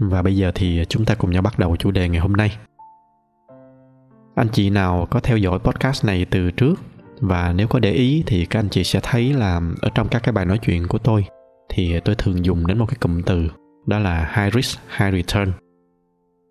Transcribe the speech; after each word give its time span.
và 0.00 0.22
bây 0.22 0.36
giờ 0.36 0.52
thì 0.54 0.84
chúng 0.88 1.04
ta 1.04 1.14
cùng 1.14 1.30
nhau 1.30 1.42
bắt 1.42 1.58
đầu 1.58 1.76
chủ 1.76 1.90
đề 1.90 2.08
ngày 2.08 2.20
hôm 2.20 2.32
nay. 2.32 2.56
Anh 4.34 4.48
chị 4.52 4.70
nào 4.70 5.06
có 5.10 5.20
theo 5.20 5.36
dõi 5.36 5.58
podcast 5.58 6.04
này 6.04 6.26
từ 6.30 6.50
trước 6.50 6.74
và 7.20 7.52
nếu 7.56 7.68
có 7.68 7.78
để 7.78 7.92
ý 7.92 8.22
thì 8.26 8.44
các 8.44 8.60
anh 8.60 8.68
chị 8.68 8.84
sẽ 8.84 9.00
thấy 9.02 9.32
là 9.32 9.60
ở 9.82 9.90
trong 9.94 10.08
các 10.08 10.22
cái 10.22 10.32
bài 10.32 10.46
nói 10.46 10.58
chuyện 10.58 10.86
của 10.88 10.98
tôi 10.98 11.24
thì 11.68 12.00
tôi 12.00 12.14
thường 12.14 12.44
dùng 12.44 12.66
đến 12.66 12.78
một 12.78 12.86
cái 12.86 12.96
cụm 13.00 13.22
từ, 13.22 13.48
đó 13.86 13.98
là 13.98 14.32
high 14.36 14.54
risk, 14.54 14.78
high 14.98 15.14
return. 15.14 15.52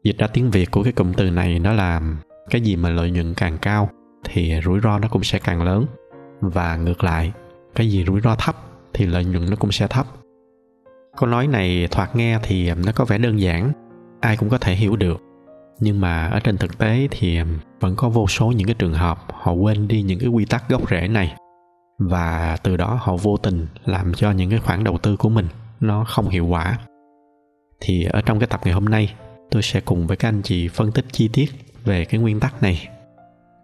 Dịch 0.04 0.18
ra 0.18 0.28
tiếng 0.28 0.52
Việt 0.52 0.72
của 0.72 0.84
cái 0.84 0.94
cụm 0.94 1.14
từ 1.14 1.30
này 1.30 1.59
nó 1.59 1.73
là 1.73 2.02
cái 2.50 2.62
gì 2.62 2.76
mà 2.76 2.90
lợi 2.90 3.12
nhuận 3.12 3.34
càng 3.34 3.58
cao 3.62 3.90
thì 4.23 4.54
rủi 4.66 4.80
ro 4.80 5.00
nó 5.00 5.08
cũng 5.08 5.23
sẽ 5.23 5.40
càng 5.40 5.64
lớn 5.64 5.86
và 6.42 6.78
ngược 6.78 7.04
lại, 7.04 7.32
cái 7.76 7.90
gì 7.90 8.06
rủi 8.08 8.22
ro 8.22 8.36
thấp 8.36 8.56
thì 8.94 9.06
lợi 9.06 9.25
nhuận 9.25 9.50
nó 9.50 9.56
cũng 9.56 9.72
sẽ 9.72 9.88
thấp 9.88 10.06
câu 11.18 11.30
nói 11.30 11.48
này 11.48 11.88
thoạt 11.92 12.16
nghe 12.16 12.40
thì 12.44 12.70
um, 12.70 12.82
nó 12.86 12.92
có 12.92 13.06
vẻ 13.06 13.18
đơn 13.18 13.40
giản, 13.40 13.72
ai 14.22 14.38
cũng 14.38 14.50
có 14.50 14.58
thể 14.58 14.76
hiểu 14.76 14.96
được. 14.96 15.22
Nhưng 15.80 16.02
mà 16.02 16.26
ở 16.26 16.40
trên 16.40 16.58
thực 16.58 16.78
tế 16.78 17.08
thì 17.12 17.38
um, 17.38 17.48
vẫn 17.80 17.96
có 17.96 18.09
vô 18.09 18.28
số 18.28 18.52
những 18.52 18.68
cái 18.68 18.76
trường 18.80 18.94
hợp 18.94 19.26
họ 19.34 19.52
quên 19.52 19.88
đi 19.88 20.02
những 20.02 20.20
cái 20.20 20.30
quy 20.30 20.46
tắc 20.46 20.70
gốc 20.70 20.90
rễ 20.90 21.08
này. 21.08 21.36
Và 22.00 22.58
từ 22.64 22.78
đó 22.78 23.00
họ 23.02 23.16
vô 23.16 23.38
tình 23.38 23.68
làm 23.86 24.14
cho 24.14 24.32
những 24.32 24.50
cái 24.50 24.59
khoản 24.59 24.84
đầu 24.84 24.98
tư 24.98 25.16
của 25.18 25.30
mình 25.30 25.48
nó 25.80 26.04
không 26.04 26.30
hiệu 26.30 26.46
quả. 26.46 26.78
Thì 27.80 28.04
ở 28.04 28.22
trong 28.22 28.40
cái 28.40 28.48
tập 28.48 28.62
ngày 28.64 28.74
hôm 28.74 28.86
nay, 28.86 29.14
tôi 29.52 29.62
sẽ 29.62 29.81
cùng 29.81 30.08
với 30.08 30.18
các 30.18 30.30
anh 30.30 30.42
chị 30.42 30.68
phân 30.68 30.92
tích 30.92 31.06
chi 31.12 31.30
tiết 31.34 31.52
về 31.84 32.06
cái 32.06 32.20
nguyên 32.20 32.40
tắc 32.40 32.64
này. 32.64 32.88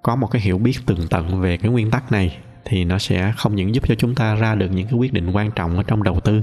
Có 0.04 0.16
một 0.16 0.28
cái 0.32 0.42
hiểu 0.42 0.58
biết 0.58 0.73
tường 0.86 1.08
tận 1.10 1.42
về 1.42 1.58
cái 1.58 1.72
nguyên 1.72 1.92
tắc 1.92 2.12
này 2.12 2.38
thì 2.66 2.86
nó 2.86 2.98
sẽ 2.98 3.34
không 3.38 3.56
những 3.56 3.76
giúp 3.76 3.84
cho 3.88 3.95
chúng 3.95 4.16
ta 4.16 4.36
ra 4.36 4.56
được 4.56 4.72
những 4.72 4.88
cái 4.88 5.00
quyết 5.00 5.14
định 5.14 5.32
quan 5.32 5.52
trọng 5.52 5.78
ở 5.78 5.84
trong 5.84 6.04
đầu 6.04 6.20
tư 6.20 6.42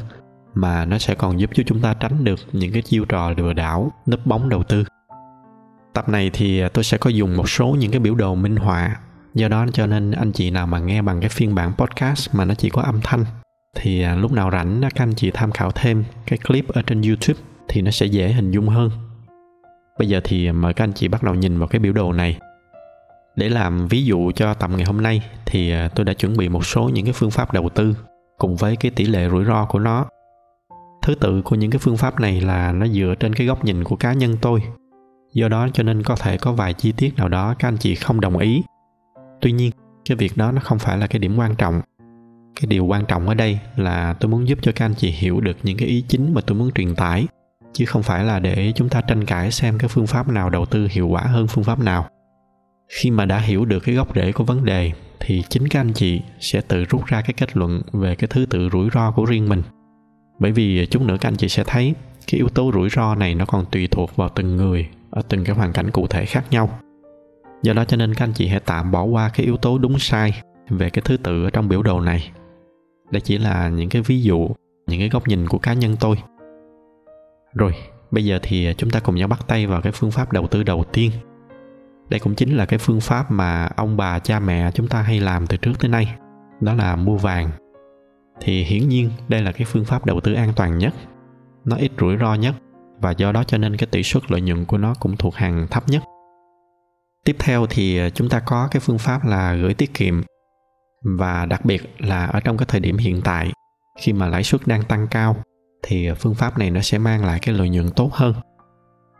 mà 0.54 0.84
nó 0.84 0.98
sẽ 0.98 1.14
còn 1.14 1.40
giúp 1.40 1.50
cho 1.54 1.62
chúng 1.66 1.80
ta 1.80 1.94
tránh 1.94 2.24
được 2.24 2.40
những 2.52 2.72
cái 2.72 2.82
chiêu 2.82 3.04
trò 3.04 3.30
lừa 3.36 3.52
đảo 3.52 3.92
nấp 4.06 4.26
bóng 4.26 4.48
đầu 4.48 4.62
tư. 4.62 4.84
Tập 5.94 6.08
này 6.08 6.30
thì 6.32 6.62
tôi 6.68 6.84
sẽ 6.84 6.98
có 6.98 7.10
dùng 7.10 7.36
một 7.36 7.48
số 7.48 7.66
những 7.66 7.90
cái 7.90 8.00
biểu 8.00 8.14
đồ 8.14 8.34
minh 8.34 8.56
họa, 8.56 8.96
do 9.34 9.48
đó 9.48 9.66
cho 9.72 9.86
nên 9.86 10.10
anh 10.10 10.32
chị 10.32 10.50
nào 10.50 10.66
mà 10.66 10.78
nghe 10.78 11.02
bằng 11.02 11.20
cái 11.20 11.28
phiên 11.28 11.54
bản 11.54 11.72
podcast 11.78 12.34
mà 12.34 12.44
nó 12.44 12.54
chỉ 12.54 12.70
có 12.70 12.82
âm 12.82 13.00
thanh, 13.02 13.24
thì 13.76 14.02
à, 14.02 14.14
lúc 14.14 14.32
nào 14.32 14.50
rảnh 14.50 14.80
các 14.82 15.02
anh 15.02 15.14
chị 15.14 15.30
tham 15.30 15.52
khảo 15.52 15.70
thêm 15.70 16.04
cái 16.26 16.38
clip 16.38 16.68
ở 16.68 16.82
trên 16.82 17.02
youtube 17.02 17.40
thì 17.68 17.82
nó 17.82 17.90
sẽ 17.90 18.06
dễ 18.06 18.32
hình 18.32 18.50
dung 18.50 18.68
hơn. 18.68 18.90
Bây 19.98 20.08
giờ 20.08 20.20
thì 20.24 20.52
mời 20.52 20.74
các 20.74 20.84
anh 20.84 20.92
chị 20.92 21.08
bắt 21.08 21.22
đầu 21.22 21.34
nhìn 21.34 21.58
vào 21.58 21.68
cái 21.68 21.78
biểu 21.78 21.92
đồ 21.92 22.12
này. 22.12 22.38
Để 23.36 23.48
làm 23.48 23.88
ví 23.88 24.04
dụ 24.04 24.32
cho 24.32 24.54
tập 24.54 24.70
ngày 24.70 24.84
hôm 24.84 25.02
nay 25.02 25.22
thì 25.46 25.70
à, 25.70 25.88
tôi 25.94 26.04
đã 26.04 26.14
chuẩn 26.14 26.36
bị 26.36 26.48
một 26.48 26.66
số 26.66 26.88
những 26.88 27.04
cái 27.04 27.12
phương 27.12 27.30
pháp 27.30 27.52
đầu 27.52 27.68
tư 27.68 27.96
cùng 28.38 28.56
với 28.56 28.76
cái 28.76 28.90
tỷ 28.90 29.04
lệ 29.04 29.28
rủi 29.30 29.44
ro 29.44 29.64
của 29.64 29.78
nó 29.78 30.06
thứ 31.02 31.14
tự 31.14 31.42
của 31.42 31.56
những 31.56 31.70
cái 31.70 31.78
phương 31.78 31.96
pháp 31.96 32.20
này 32.20 32.40
là 32.40 32.72
nó 32.72 32.86
dựa 32.86 33.14
trên 33.20 33.34
cái 33.34 33.46
góc 33.46 33.64
nhìn 33.64 33.84
của 33.84 33.96
cá 33.96 34.12
nhân 34.12 34.36
tôi. 34.40 34.62
Do 35.32 35.48
đó 35.48 35.68
cho 35.72 35.82
nên 35.82 36.02
có 36.02 36.16
thể 36.16 36.38
có 36.38 36.52
vài 36.52 36.74
chi 36.74 36.92
tiết 36.92 37.16
nào 37.16 37.28
đó 37.28 37.54
các 37.58 37.68
anh 37.68 37.76
chị 37.76 37.94
không 37.94 38.20
đồng 38.20 38.38
ý. 38.38 38.62
Tuy 39.40 39.52
nhiên, 39.52 39.70
cái 40.04 40.16
việc 40.16 40.36
đó 40.36 40.52
nó 40.52 40.60
không 40.60 40.78
phải 40.78 40.98
là 40.98 41.06
cái 41.06 41.18
điểm 41.18 41.36
quan 41.38 41.54
trọng. 41.54 41.80
Cái 42.60 42.66
điều 42.66 42.84
quan 42.84 43.04
trọng 43.06 43.28
ở 43.28 43.34
đây 43.34 43.58
là 43.76 44.12
tôi 44.12 44.30
muốn 44.30 44.48
giúp 44.48 44.58
cho 44.62 44.72
các 44.76 44.84
anh 44.84 44.94
chị 44.94 45.10
hiểu 45.10 45.40
được 45.40 45.56
những 45.62 45.76
cái 45.76 45.88
ý 45.88 46.04
chính 46.08 46.34
mà 46.34 46.40
tôi 46.40 46.58
muốn 46.58 46.70
truyền 46.72 46.94
tải, 46.94 47.26
chứ 47.72 47.84
không 47.84 48.02
phải 48.02 48.24
là 48.24 48.38
để 48.38 48.72
chúng 48.76 48.88
ta 48.88 49.00
tranh 49.00 49.24
cãi 49.24 49.50
xem 49.50 49.78
cái 49.78 49.88
phương 49.88 50.06
pháp 50.06 50.28
nào 50.28 50.50
đầu 50.50 50.66
tư 50.66 50.88
hiệu 50.90 51.08
quả 51.08 51.22
hơn 51.22 51.46
phương 51.46 51.64
pháp 51.64 51.78
nào. 51.78 52.08
Khi 52.88 53.10
mà 53.10 53.24
đã 53.24 53.38
hiểu 53.38 53.64
được 53.64 53.80
cái 53.80 53.94
gốc 53.94 54.14
rễ 54.14 54.32
của 54.32 54.44
vấn 54.44 54.64
đề, 54.64 54.92
thì 55.20 55.42
chính 55.48 55.68
các 55.68 55.80
anh 55.80 55.92
chị 55.92 56.20
sẽ 56.40 56.60
tự 56.60 56.84
rút 56.84 57.06
ra 57.06 57.20
cái 57.20 57.34
kết 57.36 57.56
luận 57.56 57.82
về 57.92 58.14
cái 58.14 58.28
thứ 58.28 58.46
tự 58.46 58.68
rủi 58.72 58.88
ro 58.94 59.10
của 59.10 59.24
riêng 59.24 59.48
mình 59.48 59.62
bởi 60.40 60.52
vì 60.52 60.86
chút 60.86 61.02
nữa 61.02 61.16
các 61.20 61.28
anh 61.28 61.36
chị 61.36 61.48
sẽ 61.48 61.64
thấy 61.64 61.94
cái 62.26 62.38
yếu 62.38 62.48
tố 62.48 62.70
rủi 62.74 62.88
ro 62.90 63.14
này 63.14 63.34
nó 63.34 63.44
còn 63.44 63.64
tùy 63.70 63.88
thuộc 63.90 64.16
vào 64.16 64.28
từng 64.28 64.56
người, 64.56 64.88
ở 65.10 65.22
từng 65.28 65.44
cái 65.44 65.56
hoàn 65.56 65.72
cảnh 65.72 65.90
cụ 65.90 66.06
thể 66.06 66.24
khác 66.24 66.44
nhau. 66.50 66.78
Do 67.62 67.72
đó 67.72 67.84
cho 67.84 67.96
nên 67.96 68.14
các 68.14 68.24
anh 68.24 68.32
chị 68.32 68.46
hãy 68.48 68.60
tạm 68.60 68.90
bỏ 68.90 69.02
qua 69.02 69.30
cái 69.34 69.46
yếu 69.46 69.56
tố 69.56 69.78
đúng 69.78 69.98
sai 69.98 70.42
về 70.68 70.90
cái 70.90 71.02
thứ 71.04 71.16
tự 71.16 71.44
ở 71.44 71.50
trong 71.50 71.68
biểu 71.68 71.82
đồ 71.82 72.00
này. 72.00 72.30
Đây 73.10 73.20
chỉ 73.20 73.38
là 73.38 73.68
những 73.68 73.88
cái 73.88 74.02
ví 74.02 74.22
dụ, 74.22 74.48
những 74.86 75.00
cái 75.00 75.08
góc 75.08 75.28
nhìn 75.28 75.48
của 75.48 75.58
cá 75.58 75.72
nhân 75.72 75.96
tôi. 76.00 76.16
Rồi, 77.54 77.74
bây 78.10 78.24
giờ 78.24 78.38
thì 78.42 78.74
chúng 78.76 78.90
ta 78.90 79.00
cùng 79.00 79.14
nhau 79.14 79.28
bắt 79.28 79.40
tay 79.46 79.66
vào 79.66 79.80
cái 79.80 79.92
phương 79.92 80.10
pháp 80.10 80.32
đầu 80.32 80.46
tư 80.46 80.62
đầu 80.62 80.84
tiên. 80.92 81.10
Đây 82.08 82.20
cũng 82.20 82.34
chính 82.34 82.56
là 82.56 82.66
cái 82.66 82.78
phương 82.78 83.00
pháp 83.00 83.30
mà 83.30 83.68
ông 83.76 83.96
bà, 83.96 84.18
cha 84.18 84.40
mẹ 84.40 84.70
chúng 84.74 84.88
ta 84.88 85.02
hay 85.02 85.20
làm 85.20 85.46
từ 85.46 85.56
trước 85.56 85.72
tới 85.80 85.88
nay. 85.88 86.14
Đó 86.60 86.74
là 86.74 86.96
mua 86.96 87.16
vàng 87.16 87.50
thì 88.40 88.64
hiển 88.64 88.88
nhiên 88.88 89.10
đây 89.28 89.42
là 89.42 89.52
cái 89.52 89.64
phương 89.64 89.84
pháp 89.84 90.06
đầu 90.06 90.20
tư 90.20 90.32
an 90.32 90.52
toàn 90.56 90.78
nhất. 90.78 90.94
Nó 91.64 91.76
ít 91.76 91.92
rủi 92.00 92.16
ro 92.16 92.34
nhất 92.34 92.54
và 93.00 93.10
do 93.10 93.32
đó 93.32 93.44
cho 93.44 93.58
nên 93.58 93.76
cái 93.76 93.86
tỷ 93.86 94.02
suất 94.02 94.30
lợi 94.30 94.40
nhuận 94.40 94.64
của 94.64 94.78
nó 94.78 94.94
cũng 95.00 95.16
thuộc 95.16 95.34
hàng 95.34 95.66
thấp 95.70 95.88
nhất. 95.88 96.02
Tiếp 97.24 97.36
theo 97.38 97.66
thì 97.70 97.98
ờ, 97.98 98.10
chúng 98.10 98.28
ta 98.28 98.40
có 98.40 98.68
cái 98.70 98.80
phương 98.80 98.98
pháp 98.98 99.24
là 99.24 99.54
gửi 99.54 99.74
tiết 99.74 99.94
kiệm 99.94 100.22
và 101.02 101.46
đặc 101.46 101.64
biệt 101.64 101.94
là 101.98 102.26
ở 102.26 102.40
trong 102.40 102.56
cái 102.56 102.66
thời 102.68 102.80
điểm 102.80 102.96
hiện 102.96 103.20
tại, 103.24 103.52
khi 104.00 104.12
mà 104.12 104.26
lãi 104.26 104.44
suất 104.44 104.66
đang 104.66 104.82
tăng 104.84 105.06
cao 105.10 105.36
thì 105.82 106.06
ờ, 106.06 106.14
phương 106.14 106.34
pháp 106.34 106.58
này 106.58 106.70
nó 106.70 106.80
sẽ 106.80 106.98
mang 106.98 107.24
lại 107.24 107.38
cái 107.42 107.54
lợi 107.54 107.68
nhuận 107.68 107.90
tốt 107.90 108.12
hơn. 108.12 108.34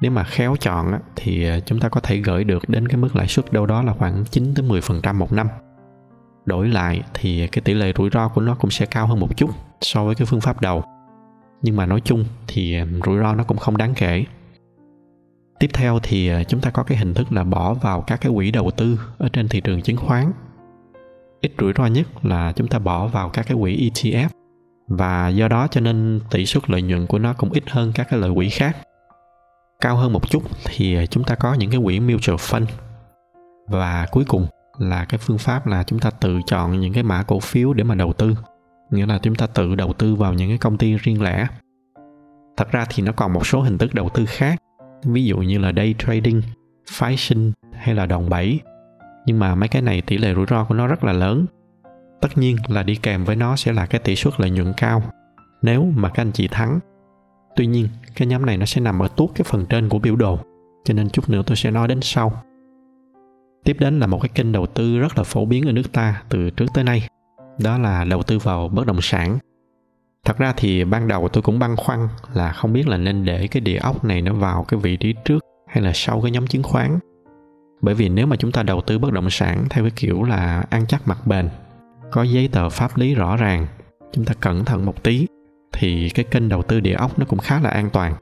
Nếu 0.00 0.10
mà 0.10 0.24
khéo 0.24 0.56
chọn 0.60 0.92
thì 1.16 1.44
ờ, 1.44 1.60
chúng 1.60 1.80
ta 1.80 1.88
có 1.88 2.00
thể 2.00 2.16
gửi 2.16 2.44
được 2.44 2.68
đến 2.68 2.88
cái 2.88 2.96
mức 2.96 3.16
lãi 3.16 3.26
suất 3.26 3.52
đâu 3.52 3.66
đó 3.66 3.82
là 3.82 3.92
khoảng 3.92 4.24
9 4.24 4.54
tới 4.54 4.66
10% 4.66 5.14
một 5.14 5.32
năm 5.32 5.48
đổi 6.44 6.68
lại 6.68 7.02
thì 7.14 7.46
cái 7.46 7.62
tỷ 7.62 7.74
lệ 7.74 7.92
rủi 7.96 8.10
ro 8.12 8.28
của 8.28 8.40
nó 8.40 8.54
cũng 8.54 8.70
sẽ 8.70 8.86
cao 8.86 9.06
hơn 9.06 9.20
một 9.20 9.36
chút 9.36 9.50
so 9.80 10.04
với 10.04 10.14
cái 10.14 10.26
phương 10.26 10.40
pháp 10.40 10.60
đầu. 10.60 10.84
Nhưng 11.62 11.76
mà 11.76 11.86
nói 11.86 12.00
chung 12.04 12.24
thì 12.46 12.78
rủi 13.06 13.18
ro 13.18 13.34
nó 13.34 13.44
cũng 13.44 13.56
không 13.56 13.76
đáng 13.76 13.94
kể. 13.96 14.24
Tiếp 15.60 15.70
theo 15.72 15.98
thì 16.02 16.28
ờ, 16.28 16.44
chúng 16.44 16.60
ta 16.60 16.70
có 16.70 16.82
cái 16.82 16.98
hình 16.98 17.14
thức 17.14 17.32
là 17.32 17.44
bỏ 17.44 17.74
vào 17.74 18.02
các 18.02 18.20
cái 18.20 18.32
quỹ 18.34 18.50
đầu 18.50 18.70
tư 18.70 19.00
ở 19.18 19.28
trên 19.28 19.48
thị 19.48 19.60
trường 19.60 19.82
chứng 19.82 19.96
khoán. 19.96 20.32
Ít 21.40 21.52
rủi 21.58 21.72
ro 21.76 21.86
nhất 21.86 22.06
là 22.22 22.52
chúng 22.52 22.68
ta 22.68 22.78
bỏ 22.78 23.06
vào 23.06 23.28
các 23.28 23.46
cái 23.48 23.56
quỹ 23.60 23.90
ETF 23.90 24.28
và 24.88 25.28
do 25.28 25.48
đó 25.48 25.66
cho 25.70 25.80
nên 25.80 26.20
tỷ 26.30 26.46
suất 26.46 26.70
lợi 26.70 26.82
nhuận 26.82 27.06
của 27.06 27.18
nó 27.18 27.32
cũng 27.32 27.52
ít 27.52 27.64
hơn 27.70 27.92
các 27.94 28.06
cái 28.10 28.20
loại 28.20 28.32
quỹ 28.34 28.48
khác. 28.48 28.76
Cao 29.80 29.96
hơn 29.96 30.12
một 30.12 30.30
chút 30.30 30.42
thì 30.64 30.94
ờ, 30.94 31.06
chúng 31.06 31.24
ta 31.24 31.34
có 31.34 31.54
những 31.54 31.70
cái 31.70 31.80
quỹ 31.84 32.00
mutual 32.00 32.36
fund. 32.36 32.66
Và 33.68 34.06
cuối 34.10 34.24
cùng 34.28 34.46
là 34.80 35.04
cái 35.04 35.18
phương 35.18 35.38
pháp 35.38 35.66
là 35.66 35.82
chúng 35.82 35.98
ta 35.98 36.10
tự 36.10 36.40
chọn 36.46 36.80
những 36.80 36.92
cái 36.92 37.02
mã 37.02 37.22
cổ 37.22 37.40
phiếu 37.40 37.72
để 37.72 37.84
mà 37.84 37.94
đầu 37.94 38.12
tư. 38.12 38.34
Nghĩa 38.90 39.06
là 39.06 39.18
chúng 39.18 39.34
ta 39.34 39.46
tự 39.46 39.74
đầu 39.74 39.92
tư 39.92 40.14
vào 40.14 40.34
những 40.34 40.48
cái 40.48 40.58
công 40.58 40.78
ty 40.78 40.96
riêng 40.96 41.22
lẻ. 41.22 41.46
Thật 42.56 42.70
ra 42.72 42.84
thì 42.88 43.02
nó 43.02 43.12
còn 43.12 43.32
một 43.32 43.46
số 43.46 43.60
hình 43.60 43.78
thức 43.78 43.94
đầu 43.94 44.08
tư 44.14 44.24
khác. 44.26 44.62
Ví 45.04 45.24
dụ 45.24 45.38
như 45.38 45.58
là 45.58 45.72
day 45.76 45.94
trading, 45.98 46.42
phái 46.90 47.16
sinh 47.16 47.52
hay 47.72 47.94
là 47.94 48.06
đòn 48.06 48.28
bẩy. 48.28 48.60
Nhưng 49.26 49.38
mà 49.38 49.54
mấy 49.54 49.68
cái 49.68 49.82
này 49.82 50.02
tỷ 50.02 50.18
lệ 50.18 50.34
rủi 50.34 50.46
ro 50.50 50.64
của 50.64 50.74
nó 50.74 50.86
rất 50.86 51.04
là 51.04 51.12
lớn. 51.12 51.46
Tất 52.20 52.38
nhiên 52.38 52.56
là 52.68 52.82
đi 52.82 52.94
kèm 52.94 53.24
với 53.24 53.36
nó 53.36 53.56
sẽ 53.56 53.72
là 53.72 53.86
cái 53.86 54.00
tỷ 54.04 54.16
suất 54.16 54.40
lợi 54.40 54.50
nhuận 54.50 54.72
cao. 54.76 55.02
Nếu 55.62 55.84
mà 55.96 56.08
các 56.08 56.22
anh 56.22 56.32
chị 56.32 56.48
thắng. 56.48 56.78
Tuy 57.56 57.66
nhiên, 57.66 57.88
cái 58.16 58.28
nhóm 58.28 58.46
này 58.46 58.56
nó 58.56 58.66
sẽ 58.66 58.80
nằm 58.80 59.02
ở 59.02 59.08
tuốt 59.16 59.30
cái 59.34 59.44
phần 59.44 59.66
trên 59.66 59.88
của 59.88 59.98
biểu 59.98 60.16
đồ. 60.16 60.38
Cho 60.84 60.94
nên 60.94 61.10
chút 61.10 61.28
nữa 61.28 61.42
tôi 61.46 61.56
sẽ 61.56 61.70
nói 61.70 61.88
đến 61.88 62.00
sau 62.02 62.42
tiếp 63.64 63.76
đến 63.80 64.00
là 64.00 64.06
một 64.06 64.18
cái 64.22 64.28
kênh 64.34 64.52
đầu 64.52 64.66
tư 64.66 64.98
rất 64.98 65.18
là 65.18 65.24
phổ 65.24 65.44
biến 65.44 65.66
ở 65.66 65.72
nước 65.72 65.92
ta 65.92 66.22
từ 66.28 66.50
trước 66.50 66.66
tới 66.74 66.84
nay. 66.84 67.08
Đó 67.58 67.78
là 67.78 68.04
đầu 68.04 68.22
tư 68.22 68.38
vào 68.38 68.68
bất 68.68 68.86
động 68.86 69.00
sản. 69.00 69.38
Thật 70.24 70.38
ra 70.38 70.52
thì 70.56 70.84
ban 70.84 71.08
đầu 71.08 71.28
tôi 71.28 71.42
cũng 71.42 71.58
băn 71.58 71.76
khoăn 71.76 72.08
là 72.34 72.52
không 72.52 72.72
biết 72.72 72.88
là 72.88 72.96
nên 72.96 73.24
để 73.24 73.46
cái 73.46 73.60
địa 73.60 73.78
ốc 73.78 74.04
này 74.04 74.22
nó 74.22 74.34
vào 74.34 74.64
cái 74.68 74.80
vị 74.80 74.96
trí 74.96 75.14
trước 75.24 75.44
hay 75.68 75.84
là 75.84 75.92
sau 75.94 76.20
cái 76.20 76.30
nhóm 76.30 76.46
chứng 76.46 76.62
khoán. 76.62 76.98
Bởi 77.82 77.94
vì 77.94 78.08
nếu 78.08 78.26
mà 78.26 78.36
chúng 78.36 78.52
ta 78.52 78.62
đầu 78.62 78.80
tư 78.80 78.98
bất 78.98 79.12
động 79.12 79.30
sản 79.30 79.64
theo 79.70 79.84
cái 79.84 79.92
kiểu 79.96 80.22
là 80.22 80.64
ăn 80.70 80.86
chắc 80.88 81.08
mặt 81.08 81.26
bền, 81.26 81.48
có 82.10 82.22
giấy 82.22 82.48
tờ 82.48 82.68
pháp 82.68 82.96
lý 82.96 83.14
rõ 83.14 83.36
ràng, 83.36 83.66
chúng 84.12 84.24
ta 84.24 84.34
cẩn 84.40 84.64
thận 84.64 84.86
một 84.86 85.02
tí, 85.02 85.26
thì 85.72 86.10
cái 86.10 86.24
kênh 86.24 86.48
đầu 86.48 86.62
tư 86.62 86.80
địa 86.80 86.94
ốc 86.94 87.18
nó 87.18 87.26
cũng 87.28 87.38
khá 87.38 87.60
là 87.60 87.70
an 87.70 87.90
toàn. 87.90 88.14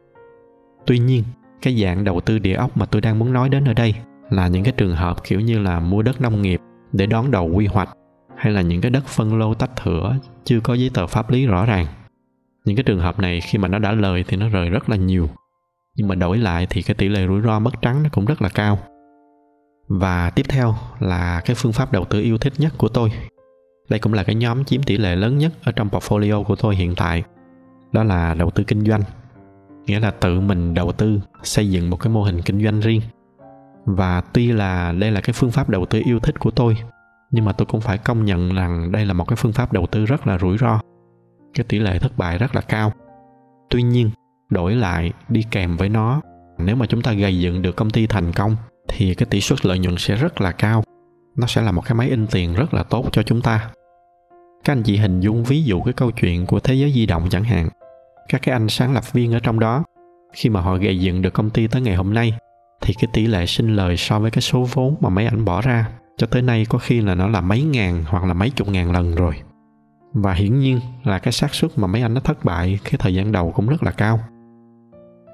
Tuy 0.86 0.98
nhiên, 0.98 1.24
cái 1.62 1.82
dạng 1.82 2.04
đầu 2.04 2.20
tư 2.20 2.38
địa 2.38 2.54
ốc 2.54 2.76
mà 2.76 2.86
tôi 2.86 3.00
đang 3.00 3.18
muốn 3.18 3.32
nói 3.32 3.48
đến 3.48 3.64
ở 3.64 3.74
đây 3.74 3.94
là 4.30 4.48
những 4.48 4.64
cái 4.64 4.72
trường 4.76 4.94
hợp 4.94 5.24
kiểu 5.24 5.40
như 5.40 5.58
là 5.58 5.80
mua 5.80 6.02
đất 6.02 6.20
nông 6.20 6.42
nghiệp 6.42 6.60
để 6.92 7.06
đón 7.06 7.30
đầu 7.30 7.50
quy 7.54 7.66
hoạch, 7.66 7.88
hay 8.36 8.52
là 8.52 8.60
những 8.60 8.80
cái 8.80 8.90
đất 8.90 9.06
phân 9.06 9.38
lô 9.38 9.54
tách 9.54 9.76
thửa 9.76 10.16
chưa 10.44 10.60
có 10.60 10.74
giấy 10.74 10.90
tờ 10.94 11.06
pháp 11.06 11.30
lý 11.30 11.46
rõ 11.46 11.66
ràng. 11.66 11.86
Những 12.64 12.76
cái 12.76 12.82
trường 12.82 13.00
hợp 13.00 13.18
này 13.18 13.40
khi 13.40 13.58
mà 13.58 13.68
nó 13.68 13.78
đã 13.78 13.92
lời 13.92 14.24
thì 14.28 14.36
nó 14.36 14.48
rời 14.48 14.70
rất 14.70 14.88
là 14.88 14.96
nhiều, 14.96 15.28
nhưng 15.94 16.08
mà 16.08 16.14
đổi 16.14 16.38
lại 16.38 16.66
thì 16.70 16.82
cái 16.82 16.94
tỷ 16.94 17.08
lệ 17.08 17.26
rủi 17.26 17.42
ro 17.42 17.58
mất 17.58 17.82
trắng 17.82 18.02
nó 18.02 18.08
cũng 18.12 18.24
rất 18.24 18.42
là 18.42 18.48
cao. 18.48 18.78
Và 19.88 20.30
tiếp 20.30 20.46
theo 20.48 20.74
là 21.00 21.40
cái 21.44 21.56
phương 21.56 21.72
pháp 21.72 21.92
đầu 21.92 22.04
tư 22.04 22.20
yêu 22.20 22.38
thích 22.38 22.52
nhất 22.58 22.72
của 22.78 22.88
tôi. 22.88 23.12
Đây 23.88 24.00
cũng 24.00 24.14
là 24.14 24.24
cái 24.24 24.34
nhóm 24.34 24.64
chiếm 24.64 24.82
tỷ 24.82 24.98
lệ 24.98 25.16
lớn 25.16 25.38
nhất 25.38 25.52
ở 25.64 25.72
trong 25.72 25.88
portfolio 25.88 26.42
của 26.42 26.56
tôi 26.56 26.76
hiện 26.76 26.94
tại, 26.94 27.22
đó 27.92 28.04
là 28.04 28.34
đầu 28.34 28.50
tư 28.50 28.64
kinh 28.64 28.84
doanh. 28.84 29.02
Nghĩa 29.86 30.00
là 30.00 30.10
tự 30.10 30.40
mình 30.40 30.74
đầu 30.74 30.92
tư 30.92 31.20
xây 31.42 31.70
dựng 31.70 31.90
một 31.90 31.96
cái 31.96 32.12
mô 32.12 32.22
hình 32.22 32.42
kinh 32.42 32.64
doanh 32.64 32.80
riêng 32.80 33.00
và 33.96 34.20
tuy 34.32 34.52
là 34.52 34.92
đây 34.92 35.10
là 35.10 35.20
cái 35.20 35.32
phương 35.32 35.50
pháp 35.50 35.68
đầu 35.68 35.86
tư 35.86 36.02
yêu 36.04 36.20
thích 36.20 36.38
của 36.38 36.50
tôi, 36.50 36.76
nhưng 37.30 37.44
mà 37.44 37.52
tôi 37.52 37.66
cũng 37.66 37.80
phải 37.80 37.98
công 37.98 38.24
nhận 38.24 38.54
rằng 38.54 38.92
đây 38.92 39.06
là 39.06 39.12
một 39.12 39.24
cái 39.24 39.36
phương 39.36 39.52
pháp 39.52 39.72
đầu 39.72 39.86
tư 39.86 40.04
rất 40.04 40.26
là 40.26 40.38
rủi 40.38 40.58
ro. 40.58 40.80
Cái 41.54 41.64
tỷ 41.68 41.78
lệ 41.78 41.98
thất 41.98 42.18
bại 42.18 42.38
rất 42.38 42.54
là 42.54 42.60
cao. 42.60 42.92
Tuy 43.70 43.82
nhiên, 43.82 44.10
đổi 44.50 44.74
lại 44.74 45.12
đi 45.28 45.44
kèm 45.50 45.76
với 45.76 45.88
nó, 45.88 46.20
nếu 46.58 46.76
mà 46.76 46.86
chúng 46.86 47.02
ta 47.02 47.12
gây 47.12 47.38
dựng 47.38 47.62
được 47.62 47.76
công 47.76 47.90
ty 47.90 48.06
thành 48.06 48.32
công, 48.32 48.56
thì 48.88 49.14
cái 49.14 49.26
tỷ 49.30 49.40
suất 49.40 49.66
lợi 49.66 49.78
nhuận 49.78 49.96
sẽ 49.98 50.16
rất 50.16 50.40
là 50.40 50.52
cao. 50.52 50.84
Nó 51.36 51.46
sẽ 51.46 51.62
là 51.62 51.72
một 51.72 51.82
cái 51.84 51.94
máy 51.94 52.08
in 52.08 52.26
tiền 52.26 52.54
rất 52.54 52.74
là 52.74 52.82
tốt 52.82 53.04
cho 53.12 53.22
chúng 53.22 53.40
ta. 53.40 53.70
Các 54.64 54.72
anh 54.72 54.82
chị 54.82 54.96
hình 54.96 55.20
dung 55.20 55.44
ví 55.44 55.62
dụ 55.62 55.80
cái 55.80 55.92
câu 55.92 56.10
chuyện 56.10 56.46
của 56.46 56.60
thế 56.60 56.74
giới 56.74 56.92
di 56.92 57.06
động 57.06 57.28
chẳng 57.30 57.44
hạn. 57.44 57.68
Các 58.28 58.42
cái 58.42 58.52
anh 58.52 58.68
sáng 58.68 58.94
lập 58.94 59.12
viên 59.12 59.32
ở 59.32 59.40
trong 59.40 59.60
đó, 59.60 59.84
khi 60.32 60.48
mà 60.50 60.60
họ 60.60 60.76
gây 60.76 61.00
dựng 61.00 61.22
được 61.22 61.32
công 61.32 61.50
ty 61.50 61.66
tới 61.66 61.82
ngày 61.82 61.94
hôm 61.94 62.14
nay 62.14 62.32
thì 62.80 62.94
cái 62.94 63.08
tỷ 63.12 63.26
lệ 63.26 63.46
sinh 63.46 63.76
lời 63.76 63.96
so 63.96 64.18
với 64.18 64.30
cái 64.30 64.42
số 64.42 64.66
vốn 64.72 64.96
mà 65.00 65.08
mấy 65.08 65.26
ảnh 65.26 65.44
bỏ 65.44 65.60
ra, 65.60 65.88
cho 66.16 66.26
tới 66.26 66.42
nay 66.42 66.66
có 66.68 66.78
khi 66.78 67.00
là 67.00 67.14
nó 67.14 67.28
là 67.28 67.40
mấy 67.40 67.62
ngàn 67.62 68.04
hoặc 68.06 68.24
là 68.24 68.34
mấy 68.34 68.50
chục 68.50 68.68
ngàn 68.68 68.92
lần 68.92 69.14
rồi. 69.14 69.34
Và 70.12 70.32
hiển 70.32 70.58
nhiên 70.58 70.80
là 71.04 71.18
cái 71.18 71.32
xác 71.32 71.54
suất 71.54 71.78
mà 71.78 71.86
mấy 71.86 72.02
anh 72.02 72.14
nó 72.14 72.20
thất 72.20 72.44
bại 72.44 72.78
cái 72.84 72.94
thời 72.98 73.14
gian 73.14 73.32
đầu 73.32 73.52
cũng 73.52 73.68
rất 73.68 73.82
là 73.82 73.90
cao. 73.90 74.20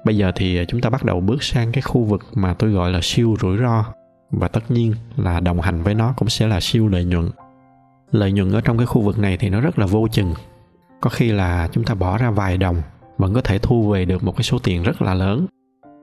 Bây 0.05 0.17
giờ 0.17 0.31
thì 0.35 0.65
chúng 0.67 0.81
ta 0.81 0.89
bắt 0.89 1.05
đầu 1.05 1.19
bước 1.19 1.43
sang 1.43 1.71
cái 1.71 1.81
khu 1.81 2.03
vực 2.03 2.21
mà 2.33 2.53
tôi 2.53 2.71
gọi 2.71 2.91
là 2.91 2.99
siêu 3.03 3.35
rủi 3.41 3.57
ro, 3.57 3.85
và 4.31 4.47
tất 4.47 4.71
nhiên 4.71 4.93
là 5.15 5.39
đồng 5.39 5.61
hành 5.61 5.83
với 5.83 5.93
nó 5.93 6.13
cũng 6.17 6.29
sẽ 6.29 6.47
là 6.47 6.59
siêu 6.59 6.87
lợi 6.87 7.05
nhuận. 7.05 7.29
Lợi 8.11 8.31
nhuận 8.31 8.51
ở 8.51 8.61
trong 8.61 8.77
cái 8.77 8.85
khu 8.85 9.01
vực 9.01 9.19
này 9.19 9.37
thì 9.37 9.49
nó 9.49 9.61
rất 9.61 9.79
là 9.79 9.85
vô 9.85 10.07
chừng. 10.07 10.33
Có 11.01 11.09
khi 11.09 11.31
là 11.31 11.69
chúng 11.71 11.83
ta 11.83 11.93
bỏ 11.93 12.17
ra 12.17 12.31
vài 12.31 12.57
đồng, 12.57 12.81
vẫn 13.17 13.33
có 13.33 13.41
thể 13.41 13.59
thu 13.59 13.89
về 13.89 14.05
được 14.05 14.23
một 14.23 14.31
cái 14.31 14.43
số 14.43 14.59
tiền 14.59 14.83
rất 14.83 15.01
là 15.01 15.13
lớn 15.13 15.45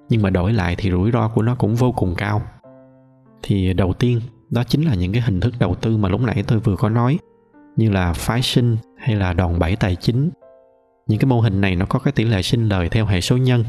nhưng 0.08 0.22
mà 0.22 0.30
đổi 0.30 0.52
lại 0.52 0.74
thì 0.78 0.90
rủi 0.90 1.10
ro 1.10 1.28
của 1.28 1.42
nó 1.42 1.54
cũng 1.54 1.74
vô 1.74 1.92
cùng 1.92 2.14
cao. 2.14 2.42
Thì 3.42 3.72
đầu 3.72 3.92
tiên, 3.92 4.20
đó 4.50 4.64
chính 4.64 4.82
là 4.82 4.94
những 4.94 5.12
cái 5.12 5.22
hình 5.22 5.40
thức 5.40 5.54
đầu 5.58 5.74
tư 5.74 5.96
mà 5.96 6.08
lúc 6.08 6.20
nãy 6.20 6.44
tôi 6.46 6.58
vừa 6.58 6.76
có 6.76 6.88
nói, 6.88 7.18
như 7.76 7.90
là 7.90 8.12
phái 8.12 8.42
sinh 8.42 8.76
hay 8.96 9.16
là 9.16 9.32
đòn 9.32 9.58
bẩy 9.58 9.76
tài 9.76 9.96
chính. 9.96 10.30
Những 11.06 11.18
cái 11.18 11.26
mô 11.26 11.40
hình 11.40 11.60
này 11.60 11.76
nó 11.76 11.86
có 11.86 11.98
cái 11.98 12.12
tỷ 12.12 12.24
lệ 12.24 12.42
sinh 12.42 12.68
lời 12.68 12.88
theo 12.88 13.06
hệ 13.06 13.20
số 13.20 13.36
nhân, 13.36 13.64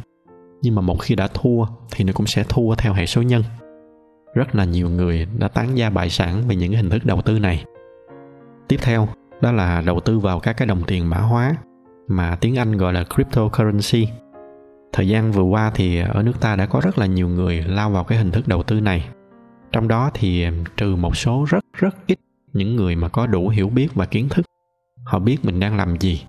nhưng 0.62 0.76
mà 0.76 0.82
một 0.82 1.02
khi 1.02 1.16
đã 1.16 1.28
thua 1.28 1.66
thì 1.92 2.04
nó 2.04 2.14
cũng 2.14 2.28
sẽ 2.28 2.44
thua 2.50 2.76
theo 2.76 2.94
hệ 2.94 3.06
số 3.06 3.22
nhân. 3.22 3.44
Rất 4.36 4.56
là 4.56 4.66
nhiều 4.66 4.90
người 4.90 5.28
đã 5.40 5.48
tán 5.48 5.78
gia 5.78 5.90
bại 5.90 6.10
sản 6.10 6.44
về 6.48 6.56
những 6.56 6.72
cái 6.72 6.82
hình 6.82 6.90
thức 6.90 7.06
đầu 7.06 7.22
tư 7.22 7.40
này. 7.40 7.64
Tiếp 8.68 8.78
theo, 8.82 9.08
đó 9.42 9.52
là 9.52 9.82
đầu 9.82 10.00
tư 10.00 10.20
vào 10.20 10.40
các 10.40 10.58
cái 10.58 10.68
đồng 10.68 10.84
tiền 10.88 11.10
mã 11.10 11.18
hóa, 11.18 11.56
mà 12.08 12.36
tiếng 12.36 12.58
anh 12.58 12.78
gọi 12.78 12.94
là 12.94 13.04
cryptocurrency 13.04 14.08
thời 14.94 15.08
gian 15.08 15.32
vừa 15.32 15.44
qua 15.44 15.72
thì 15.76 16.00
ở 16.00 16.24
nước 16.24 16.40
ta 16.42 16.56
đã 16.56 16.66
có 16.66 16.82
rất 16.84 16.98
là 16.98 17.06
nhiều 17.06 17.28
người 17.28 17.62
lao 17.62 17.90
vào 17.90 18.04
cái 18.04 18.18
hình 18.18 18.32
thức 18.32 18.48
đầu 18.48 18.64
tư 18.64 18.80
này 18.80 19.10
trong 19.72 19.88
đó 19.88 20.12
thì 20.14 20.46
trừ 20.78 20.96
một 20.96 21.18
số 21.18 21.46
rất 21.50 21.66
rất 21.74 21.96
ít 22.08 22.20
những 22.54 22.76
người 22.76 22.96
mà 22.96 23.10
có 23.10 23.28
đủ 23.28 23.50
hiểu 23.50 23.70
biết 23.70 23.88
và 23.94 24.06
kiến 24.06 24.30
thức 24.30 24.46
họ 25.06 25.20
biết 25.20 25.46
mình 25.46 25.60
đang 25.60 25.78
làm 25.78 26.00
gì 26.00 26.26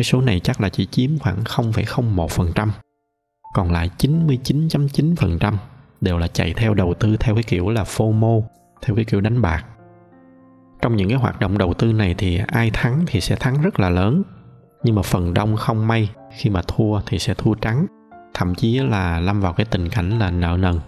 cái 0.00 0.04
số 0.04 0.20
này 0.20 0.40
chắc 0.40 0.60
là 0.60 0.68
chỉ 0.68 0.86
chiếm 0.86 1.18
khoảng 1.18 1.44
0,01%. 1.44 2.68
Còn 3.54 3.72
lại 3.72 3.90
99.9% 3.98 5.54
đều 6.00 6.18
là 6.18 6.28
chạy 6.28 6.54
theo 6.54 6.74
đầu 6.74 6.94
tư 6.94 7.16
theo 7.20 7.34
cái 7.34 7.44
kiểu 7.44 7.70
là 7.70 7.82
FOMO, 7.82 8.42
theo 8.82 8.96
cái 8.96 9.04
kiểu 9.04 9.20
đánh 9.20 9.42
bạc. 9.42 9.64
Trong 10.82 10.96
những 10.96 11.08
cái 11.08 11.18
hoạt 11.18 11.40
động 11.40 11.58
đầu 11.58 11.74
tư 11.74 11.92
này 11.92 12.14
thì 12.18 12.40
ai 12.46 12.70
thắng 12.70 13.04
thì 13.06 13.20
sẽ 13.20 13.36
thắng 13.36 13.62
rất 13.62 13.80
là 13.80 13.90
lớn, 13.90 14.22
nhưng 14.82 14.94
mà 14.94 15.02
phần 15.02 15.34
đông 15.34 15.56
không 15.56 15.86
may 15.88 16.10
khi 16.36 16.50
mà 16.50 16.62
thua 16.62 17.00
thì 17.06 17.18
sẽ 17.18 17.34
thua 17.34 17.54
trắng, 17.54 17.86
thậm 18.34 18.54
chí 18.54 18.78
là 18.78 19.20
lâm 19.20 19.40
vào 19.40 19.52
cái 19.52 19.66
tình 19.70 19.88
cảnh 19.88 20.18
là 20.18 20.30
nợ 20.30 20.56
nần. 20.60 20.80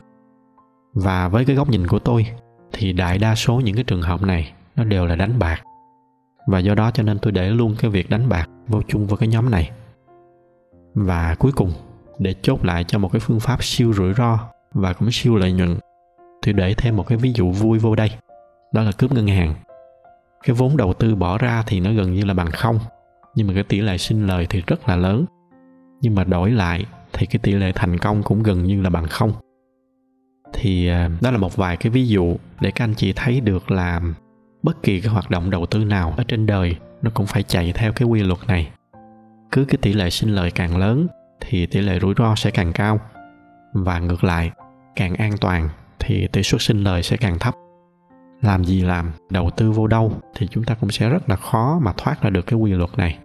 Và 0.94 1.28
với 1.28 1.44
cái 1.44 1.56
góc 1.56 1.68
nhìn 1.68 1.86
của 1.86 1.98
tôi 1.98 2.26
thì 2.72 2.92
đại 2.92 3.18
đa 3.18 3.34
số 3.34 3.60
những 3.60 3.74
cái 3.74 3.84
trường 3.84 4.02
hợp 4.02 4.22
này 4.22 4.52
nó 4.76 4.84
đều 4.84 5.06
là 5.06 5.16
đánh 5.16 5.38
bạc. 5.38 5.62
Và 6.46 6.58
do 6.58 6.74
đó 6.74 6.90
cho 6.90 7.02
nên 7.02 7.18
tôi 7.18 7.32
để 7.32 7.50
luôn 7.50 7.76
cái 7.78 7.90
việc 7.90 8.10
đánh 8.10 8.28
bạc 8.28 8.48
vô 8.68 8.82
chung 8.88 9.06
vào 9.06 9.16
cái 9.16 9.28
nhóm 9.28 9.50
này. 9.50 9.70
Và 10.94 11.36
cuối 11.38 11.52
cùng 11.52 11.72
để 12.18 12.34
chốt 12.42 12.64
lại 12.64 12.84
cho 12.84 12.98
một 12.98 13.12
cái 13.12 13.20
phương 13.20 13.40
pháp 13.40 13.64
siêu 13.64 13.92
rủi 13.92 14.14
ro 14.14 14.38
và 14.74 14.92
cũng 14.92 15.10
siêu 15.10 15.36
lợi 15.36 15.52
nhuận 15.52 15.78
tôi 16.42 16.52
để 16.52 16.74
thêm 16.74 16.96
một 16.96 17.06
cái 17.06 17.18
ví 17.18 17.32
dụ 17.32 17.50
vui 17.50 17.78
vô 17.78 17.94
đây. 17.94 18.10
Đó 18.72 18.82
là 18.82 18.92
cướp 18.92 19.12
ngân 19.12 19.26
hàng. 19.26 19.54
Cái 20.42 20.56
vốn 20.56 20.76
đầu 20.76 20.92
tư 20.94 21.14
bỏ 21.14 21.38
ra 21.38 21.62
thì 21.66 21.80
nó 21.80 21.92
gần 21.92 22.12
như 22.12 22.24
là 22.24 22.34
bằng 22.34 22.50
không 22.50 22.78
nhưng 23.34 23.46
mà 23.46 23.55
cái 23.55 23.62
tỷ 23.62 23.81
lệ 23.81 23.99
sinh 23.99 24.26
lời 24.26 24.46
thì 24.50 24.62
rất 24.67 24.88
là 24.88 24.96
lớn. 24.96 25.25
Nhưng 26.00 26.14
mà 26.14 26.25
đổi 26.25 26.50
lại 26.50 26.87
thì 27.12 27.26
cái 27.26 27.40
tỷ 27.43 27.52
lệ 27.52 27.73
thành 27.75 27.99
công 27.99 28.23
cũng 28.23 28.43
gần 28.43 28.64
như 28.64 28.82
là 28.82 28.90
bằng 28.90 29.06
không. 29.08 29.32
Thì 30.52 30.88
à, 30.88 31.11
đó 31.20 31.31
là 31.31 31.38
một 31.38 31.56
vài 31.56 31.76
cái 31.76 31.90
ví 31.90 32.08
dụ 32.08 32.37
để 32.61 32.70
các 32.70 32.84
anh 32.84 32.94
chị 32.94 33.12
thấy 33.17 33.40
được 33.40 33.70
là 33.70 34.00
bất 34.62 34.82
kỳ 34.82 35.00
cái 35.00 35.12
hoạt 35.12 35.31
động 35.31 35.50
đầu 35.50 35.67
tư 35.67 35.84
nào 35.84 36.14
ở 36.17 36.25
trên 36.29 36.46
đời 36.46 36.76
nó 37.02 37.11
cũng 37.14 37.26
phải 37.26 37.43
chạy 37.43 37.73
theo 37.73 37.93
cái 37.93 38.08
quy 38.08 38.23
luật 38.23 38.38
này. 38.46 38.70
Cứ 39.52 39.64
cái 39.64 39.76
tỷ 39.82 39.93
lệ 39.93 40.11
sinh 40.11 40.35
lời 40.35 40.50
càng 40.50 40.76
lớn 40.76 41.06
thì 41.40 41.67
tỷ 41.67 41.81
lệ 41.81 41.99
rủi 42.00 42.14
ro 42.19 42.35
sẽ 42.35 42.50
càng 42.50 42.73
cao. 42.73 43.00
Và 43.73 43.99
ngược 43.99 44.25
lại, 44.25 44.50
càng 44.96 45.14
an 45.14 45.32
toàn 45.40 45.69
thì 45.99 46.28
tỷ 46.32 46.43
suất 46.43 46.62
sinh 46.62 46.85
lời 46.85 47.02
sẽ 47.02 47.17
càng 47.17 47.38
thấp 47.38 47.55
làm 48.42 48.64
gì 48.64 48.82
làm, 48.82 49.12
đầu 49.30 49.50
tư 49.56 49.70
vô 49.70 49.86
đâu 49.86 50.12
thì 50.34 50.46
chúng 50.50 50.64
ta 50.64 50.74
cũng 50.74 50.90
sẽ 50.90 51.08
rất 51.08 51.28
là 51.28 51.36
khó 51.36 51.78
mà 51.82 51.92
thoát 51.96 52.22
ra 52.22 52.30
được 52.30 52.46
cái 52.46 52.58
quy 52.58 52.72
luật 52.72 52.90
này. 52.96 53.18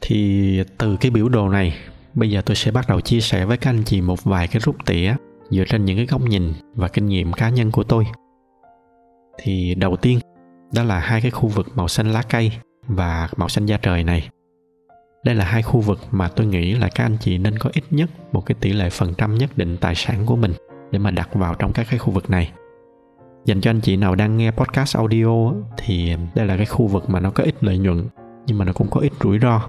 Thì 0.00 0.62
từ 0.78 0.96
cái 0.96 1.10
biểu 1.10 1.28
đồ 1.28 1.48
này, 1.48 1.74
bây 2.14 2.30
giờ 2.30 2.42
tôi 2.46 2.56
sẽ 2.56 2.70
bắt 2.70 2.88
đầu 2.88 3.00
chia 3.00 3.20
sẻ 3.20 3.44
với 3.44 3.56
các 3.56 3.70
anh 3.70 3.82
chị 3.84 4.00
một 4.00 4.24
vài 4.24 4.48
cái 4.48 4.60
rút 4.60 4.76
tỉa 4.86 5.14
dựa 5.50 5.64
trên 5.68 5.84
những 5.84 5.96
cái 5.96 6.06
góc 6.06 6.20
nhìn 6.20 6.52
và 6.74 6.88
kinh 6.88 7.06
nghiệm 7.06 7.32
cá 7.32 7.48
nhân 7.48 7.70
của 7.70 7.82
tôi. 7.82 8.06
Thì 9.38 9.74
đầu 9.74 9.96
tiên, 9.96 10.18
đó 10.74 10.82
là 10.82 10.98
hai 10.98 11.20
cái 11.20 11.30
khu 11.30 11.48
vực 11.48 11.66
màu 11.74 11.88
xanh 11.88 12.12
lá 12.12 12.22
cây 12.28 12.52
và 12.86 13.28
màu 13.36 13.48
xanh 13.48 13.66
da 13.66 13.76
trời 13.76 14.04
này. 14.04 14.28
Đây 15.24 15.34
là 15.34 15.44
hai 15.44 15.62
khu 15.62 15.80
vực 15.80 15.98
mà 16.10 16.28
tôi 16.28 16.46
nghĩ 16.46 16.74
là 16.74 16.88
các 16.94 17.04
anh 17.04 17.16
chị 17.20 17.38
nên 17.38 17.58
có 17.58 17.70
ít 17.72 17.84
nhất 17.90 18.10
một 18.32 18.46
cái 18.46 18.56
tỷ 18.60 18.72
lệ 18.72 18.90
phần 18.90 19.14
trăm 19.14 19.38
nhất 19.38 19.58
định 19.58 19.76
tài 19.76 19.94
sản 19.94 20.26
của 20.26 20.36
mình 20.36 20.52
để 20.90 20.98
mà 20.98 21.10
đặt 21.10 21.28
vào 21.34 21.54
trong 21.54 21.72
các 21.72 21.86
cái 21.90 21.98
khu 21.98 22.12
vực 22.12 22.30
này 22.30 22.52
dành 23.44 23.60
cho 23.60 23.70
anh 23.70 23.80
chị 23.80 23.96
nào 23.96 24.14
đang 24.14 24.36
nghe 24.36 24.50
podcast 24.50 24.96
audio 24.96 25.52
thì 25.76 26.16
đây 26.34 26.46
là 26.46 26.56
cái 26.56 26.66
khu 26.66 26.86
vực 26.86 27.10
mà 27.10 27.20
nó 27.20 27.30
có 27.30 27.44
ít 27.44 27.54
lợi 27.60 27.78
nhuận, 27.78 28.04
nhưng 28.46 28.58
mà 28.58 28.64
nó 28.64 28.72
cũng 28.72 28.90
có 28.90 29.00
ít 29.00 29.12
rủi 29.22 29.38
ro. 29.38 29.60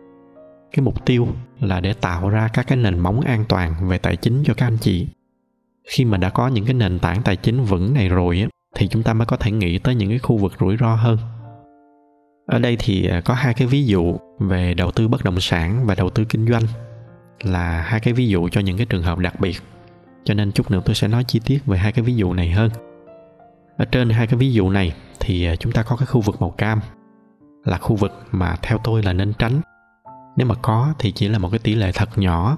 Cái 0.71 0.83
mục 0.83 1.05
tiêu 1.05 1.27
là 1.59 1.79
để 1.79 1.93
tạo 1.93 2.29
ra 2.29 2.47
các 2.47 2.67
cái 2.67 2.77
nền 2.77 2.99
móng 2.99 3.21
an 3.21 3.45
toàn 3.49 3.73
về 3.87 3.97
tài 3.97 4.15
chính 4.15 4.43
cho 4.43 4.53
các 4.53 4.65
anh 4.65 4.77
chị. 4.77 5.07
Khi 5.89 6.05
mà 6.05 6.17
đã 6.17 6.29
có 6.29 6.47
những 6.47 6.65
cái 6.65 6.73
nền 6.73 6.99
tảng 6.99 7.21
tài 7.21 7.35
chính 7.35 7.63
vững 7.63 7.93
này 7.93 8.09
rồi 8.09 8.47
thì 8.75 8.87
chúng 8.87 9.03
ta 9.03 9.13
mới 9.13 9.25
có 9.25 9.37
thể 9.37 9.51
nghĩ 9.51 9.79
tới 9.79 9.95
những 9.95 10.09
cái 10.09 10.19
khu 10.19 10.37
vực 10.37 10.53
rủi 10.59 10.77
ro 10.77 10.95
hơn. 10.95 11.17
Ở 12.45 12.59
đây 12.59 12.77
thì 12.79 13.07
à, 13.07 13.21
có 13.21 13.33
hai 13.33 13.53
cái 13.53 13.67
ví 13.67 13.85
dụ 13.85 14.17
về 14.39 14.73
đầu 14.73 14.91
tư 14.91 15.07
bất 15.07 15.23
động 15.23 15.39
sản 15.39 15.85
và 15.85 15.95
đầu 15.95 16.09
tư 16.09 16.25
kinh 16.25 16.47
doanh. 16.47 16.63
Là 17.43 17.81
hai 17.81 17.99
cái 17.99 18.13
ví 18.13 18.27
dụ 18.27 18.49
cho 18.49 18.61
những 18.61 18.77
cái 18.77 18.85
trường 18.85 19.03
hợp 19.03 19.17
đặc 19.17 19.39
biệt. 19.39 19.57
Cho 20.23 20.33
nên 20.33 20.51
chút 20.51 20.71
nữa 20.71 20.81
tôi 20.85 20.95
sẽ 20.95 21.07
nói 21.07 21.23
chi 21.23 21.39
tiết 21.45 21.65
về 21.65 21.77
hai 21.77 21.91
cái 21.91 22.03
ví 22.03 22.15
dụ 22.15 22.33
này 22.33 22.51
hơn 22.51 22.71
ở 23.81 23.85
trên 23.85 24.09
hai 24.09 24.27
cái 24.27 24.37
ví 24.37 24.53
dụ 24.53 24.69
này 24.69 24.93
thì 25.19 25.45
à, 25.45 25.55
chúng 25.55 25.71
ta 25.71 25.83
có 25.83 25.95
cái 25.95 26.05
khu 26.05 26.21
vực 26.21 26.41
màu 26.41 26.49
cam 26.49 26.79
là 27.63 27.77
khu 27.77 27.95
vực 27.95 28.11
mà 28.31 28.55
theo 28.61 28.77
tôi 28.83 29.03
là 29.03 29.13
nên 29.13 29.33
tránh. 29.33 29.61
Nếu 30.37 30.47
mà 30.47 30.55
có 30.61 30.93
thì 30.99 31.11
chỉ 31.11 31.27
là 31.27 31.37
một 31.37 31.49
cái 31.51 31.59
tỷ 31.59 31.75
lệ 31.75 31.91
thật 31.93 32.17
nhỏ. 32.17 32.57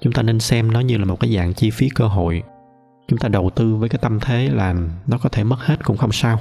Chúng 0.00 0.12
ta 0.12 0.22
nên 0.22 0.40
xem 0.40 0.72
nó 0.72 0.80
như 0.80 0.98
là 0.98 1.04
một 1.04 1.20
cái 1.20 1.34
dạng 1.34 1.54
chi 1.54 1.70
phí 1.70 1.88
cơ 1.88 2.06
hội. 2.06 2.42
Chúng 3.08 3.18
ta 3.18 3.28
đầu 3.28 3.50
tư 3.50 3.76
với 3.76 3.88
cái 3.88 3.98
tâm 4.02 4.20
thế 4.20 4.48
là 4.48 4.74
nó 5.06 5.18
có 5.22 5.28
thể 5.28 5.44
mất 5.44 5.56
hết 5.60 5.84
cũng 5.84 5.96
không 5.96 6.12
sao. 6.12 6.38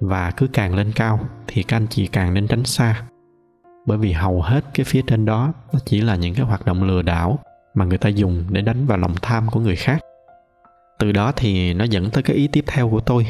Và 0.00 0.30
cứ 0.30 0.46
càng 0.52 0.74
lên 0.74 0.92
cao 0.94 1.20
thì 1.46 1.62
các 1.62 1.76
anh 1.76 1.86
chị 1.86 2.06
càng 2.06 2.34
nên 2.34 2.46
tránh 2.46 2.64
xa. 2.64 3.02
Bởi 3.86 3.98
vì 3.98 4.12
hầu 4.12 4.42
hết 4.42 4.64
cái 4.74 4.84
phía 4.84 5.02
trên 5.06 5.24
đó 5.24 5.52
nó 5.72 5.78
chỉ 5.84 6.00
là 6.00 6.16
những 6.16 6.34
cái 6.34 6.46
hoạt 6.46 6.66
động 6.66 6.82
lừa 6.82 7.02
đảo 7.02 7.38
mà 7.74 7.84
người 7.84 7.98
ta 7.98 8.08
dùng 8.08 8.44
để 8.50 8.62
đánh 8.62 8.86
vào 8.86 8.98
lòng 8.98 9.14
tham 9.22 9.48
của 9.50 9.60
người 9.60 9.76
khác 9.76 10.00
từ 11.02 11.12
đó 11.12 11.32
thì 11.36 11.74
nó 11.74 11.84
dẫn 11.84 12.10
tới 12.10 12.22
cái 12.22 12.36
ý 12.36 12.48
tiếp 12.48 12.64
theo 12.66 12.90
của 12.90 13.00
tôi. 13.00 13.26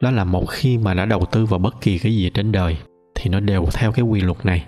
Đó 0.00 0.10
là 0.10 0.24
một 0.24 0.44
khi 0.50 0.78
mà 0.78 0.94
đã 0.94 1.04
đầu 1.04 1.24
tư 1.32 1.46
vào 1.46 1.58
bất 1.58 1.80
kỳ 1.80 1.98
cái 1.98 2.16
gì 2.16 2.30
trên 2.34 2.52
đời, 2.52 2.76
thì 3.14 3.30
nó 3.30 3.40
đều 3.40 3.66
theo 3.72 3.92
cái 3.92 4.04
quy 4.04 4.20
luật 4.20 4.46
này. 4.46 4.64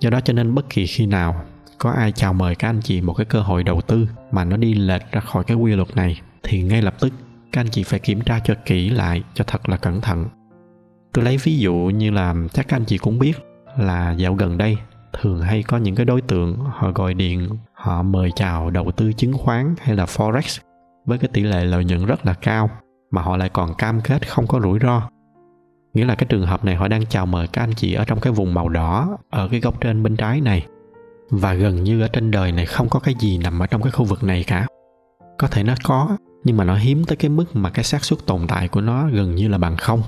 Do 0.00 0.10
đó 0.10 0.20
cho 0.20 0.32
nên 0.32 0.54
bất 0.54 0.70
kỳ 0.70 0.86
khi 0.86 1.06
nào 1.06 1.44
có 1.78 1.90
ai 1.90 2.12
chào 2.12 2.32
mời 2.32 2.54
các 2.54 2.68
anh 2.68 2.80
chị 2.82 3.00
một 3.00 3.14
cái 3.14 3.24
cơ 3.24 3.40
hội 3.40 3.62
đầu 3.62 3.80
tư 3.80 4.08
mà 4.30 4.44
nó 4.44 4.56
đi 4.56 4.74
lệch 4.74 5.12
ra 5.12 5.20
khỏi 5.20 5.44
cái 5.44 5.56
quy 5.56 5.74
luật 5.74 5.96
này, 5.96 6.20
thì 6.42 6.62
ngay 6.62 6.82
lập 6.82 6.94
tức 7.00 7.12
các 7.52 7.60
anh 7.60 7.68
chị 7.70 7.82
phải 7.82 8.00
kiểm 8.00 8.20
tra 8.20 8.40
cho 8.44 8.54
kỹ 8.64 8.90
lại 8.90 9.22
cho 9.34 9.44
thật 9.44 9.68
là 9.68 9.76
cẩn 9.76 10.00
thận. 10.00 10.26
Tôi 11.12 11.24
lấy 11.24 11.36
ví 11.36 11.58
dụ 11.58 11.74
như 11.74 12.10
là 12.10 12.34
chắc 12.52 12.68
các 12.68 12.76
anh 12.76 12.84
chị 12.84 12.98
cũng 12.98 13.18
biết 13.18 13.32
là 13.78 14.12
dạo 14.12 14.34
gần 14.34 14.58
đây 14.58 14.76
thường 15.12 15.40
hay 15.40 15.62
có 15.62 15.76
những 15.76 15.94
cái 15.94 16.06
đối 16.06 16.20
tượng 16.20 16.56
họ 16.56 16.90
gọi 16.90 17.14
điện, 17.14 17.48
họ 17.74 18.02
mời 18.02 18.30
chào 18.36 18.70
đầu 18.70 18.90
tư 18.90 19.12
chứng 19.12 19.32
khoán 19.32 19.74
hay 19.80 19.96
là 19.96 20.04
forex 20.04 20.60
với 21.06 21.18
cái 21.18 21.28
tỷ 21.32 21.42
lệ 21.42 21.64
lợi 21.64 21.84
nhuận 21.84 22.06
rất 22.06 22.26
là 22.26 22.34
cao 22.34 22.70
mà 23.10 23.22
họ 23.22 23.36
lại 23.36 23.48
còn 23.48 23.74
cam 23.74 24.00
kết 24.00 24.28
không 24.28 24.46
có 24.46 24.60
rủi 24.60 24.78
ro. 24.82 25.02
Nghĩa 25.94 26.04
là 26.04 26.14
cái 26.14 26.26
trường 26.28 26.46
hợp 26.46 26.64
này 26.64 26.74
họ 26.74 26.88
đang 26.88 27.06
chào 27.06 27.26
mời 27.26 27.48
các 27.48 27.62
anh 27.62 27.72
chị 27.72 27.94
ở 27.94 28.04
trong 28.04 28.20
cái 28.20 28.32
vùng 28.32 28.54
màu 28.54 28.68
đỏ 28.68 29.18
ở 29.30 29.48
cái 29.48 29.60
góc 29.60 29.80
trên 29.80 30.02
bên 30.02 30.16
trái 30.16 30.40
này. 30.40 30.66
Và 31.30 31.54
gần 31.54 31.84
như 31.84 32.02
ở 32.02 32.08
trên 32.08 32.30
đời 32.30 32.52
này 32.52 32.66
không 32.66 32.88
có 32.88 33.00
cái 33.00 33.14
gì 33.18 33.38
nằm 33.38 33.58
ở 33.58 33.66
trong 33.66 33.82
cái 33.82 33.90
khu 33.90 34.04
vực 34.04 34.24
này 34.24 34.44
cả. 34.46 34.66
Có 35.38 35.48
thể 35.48 35.62
nó 35.62 35.74
có, 35.84 36.16
nhưng 36.44 36.56
mà 36.56 36.64
nó 36.64 36.76
hiếm 36.76 37.04
tới 37.04 37.16
cái 37.16 37.28
mức 37.28 37.44
mà 37.52 37.70
cái 37.70 37.84
xác 37.84 38.04
suất 38.04 38.26
tồn 38.26 38.46
tại 38.48 38.68
của 38.68 38.80
nó 38.80 39.08
gần 39.12 39.34
như 39.34 39.48
là 39.48 39.58
bằng 39.58 39.76
không. 39.76 40.02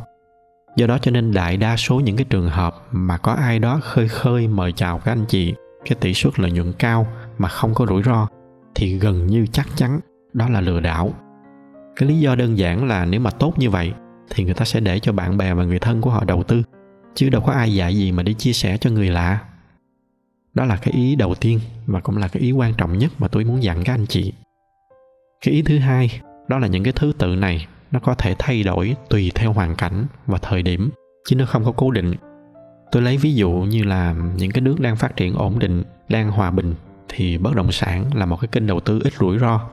Do 0.77 0.87
đó 0.87 0.99
cho 1.03 1.11
nên 1.11 1.33
đại 1.33 1.57
đa 1.57 1.77
số 1.77 2.01
những 2.01 2.17
cái 2.17 2.27
trường 2.31 2.49
hợp 2.49 2.75
mà 2.91 3.17
có 3.17 3.33
ai 3.33 3.59
đó 3.59 3.81
khơi 3.83 4.09
khơi 4.09 4.49
mời 4.49 4.73
chào 4.73 4.99
các 4.99 5.13
anh 5.13 5.25
chị, 5.29 5.55
cái 5.85 5.97
tỷ 6.01 6.15
suất 6.15 6.41
lợi 6.41 6.51
nhuận 6.51 6.73
cao 6.73 7.07
mà 7.39 7.49
không 7.49 7.75
có 7.75 7.87
rủi 7.87 8.03
ro 8.03 8.29
thì 8.75 8.99
gần 8.99 9.27
như 9.27 9.47
chắc 9.53 9.67
chắn 9.77 10.01
đó 10.39 10.49
là 10.49 10.61
lừa 10.61 10.81
đảo. 10.81 11.13
Cái 11.97 12.09
lý 12.09 12.21
do 12.21 12.35
đơn 12.35 12.59
giản 12.59 12.85
là 12.85 13.05
nếu 13.05 13.21
mà 13.21 13.31
tốt 13.31 13.55
như 13.59 13.71
vậy, 13.71 13.93
thì 14.31 14.45
người 14.45 14.55
ta 14.55 14.65
sẽ 14.65 14.81
để 14.81 15.01
cho 15.01 15.13
bạn 15.13 15.37
bè 15.37 15.55
và 15.55 15.65
người 15.65 15.79
thân 15.79 16.01
của 16.01 16.11
họ 16.11 16.25
đầu 16.25 16.43
tư, 16.43 16.63
chứ 17.15 17.31
đâu 17.31 17.43
có 17.47 17.53
ai 17.53 17.75
dạy 17.75 17.97
gì 17.97 18.13
mà 18.13 18.23
đi 18.23 18.35
chia 18.35 18.53
sẻ 18.53 18.77
cho 18.77 18.91
người 18.91 19.09
lạ. 19.09 19.39
Đó 20.55 20.65
là 20.65 20.77
cái 20.77 20.95
ý 20.95 21.17
đầu 21.17 21.35
tiên 21.35 21.61
và 21.87 22.01
cũng 22.01 22.17
là 22.17 22.29
cái 22.29 22.43
ý 22.43 22.53
quan 22.53 22.75
trọng 22.75 22.99
nhất 22.99 23.13
mà 23.19 23.29
tôi 23.29 23.45
muốn 23.45 23.63
dặn 23.63 23.85
các 23.85 23.95
anh 23.95 24.07
chị. 24.07 24.33
Cái 25.45 25.55
ý 25.55 25.63
thứ 25.63 25.79
hai, 25.79 26.21
đó 26.49 26.59
là 26.59 26.67
những 26.67 26.85
cái 26.85 26.93
thứ 26.93 27.13
tự 27.19 27.37
này, 27.37 27.67
nó 27.91 28.01
có 28.01 28.15
thể 28.15 28.35
thay 28.39 28.63
đổi 28.63 28.97
tùy 29.11 29.33
theo 29.35 29.53
hoàn 29.53 29.77
cảnh 29.77 30.07
và 30.27 30.39
thời 30.43 30.63
điểm, 30.63 30.91
chứ 31.29 31.37
nó 31.37 31.47
không 31.47 31.65
có 31.65 31.73
cố 31.73 31.91
định. 31.91 32.15
Tôi 32.93 33.03
lấy 33.03 33.17
ví 33.17 33.35
dụ 33.35 33.51
như 33.51 33.83
là 33.85 34.15
những 34.37 34.51
cái 34.51 34.61
nước 34.63 34.81
đang 34.81 34.97
phát 34.97 35.17
triển 35.17 35.35
ổn 35.35 35.59
định, 35.59 35.83
đang 36.09 36.31
hòa 36.31 36.51
bình, 36.51 36.75
thì 37.09 37.39
bất 37.39 37.55
động 37.55 37.73
sản 37.73 38.15
là 38.15 38.27
một 38.27 38.37
cái 38.41 38.49
kênh 38.49 38.67
đầu 38.67 38.81
tư 38.81 39.01
ít 39.05 39.13
rủi 39.13 39.39
ro 39.39 39.71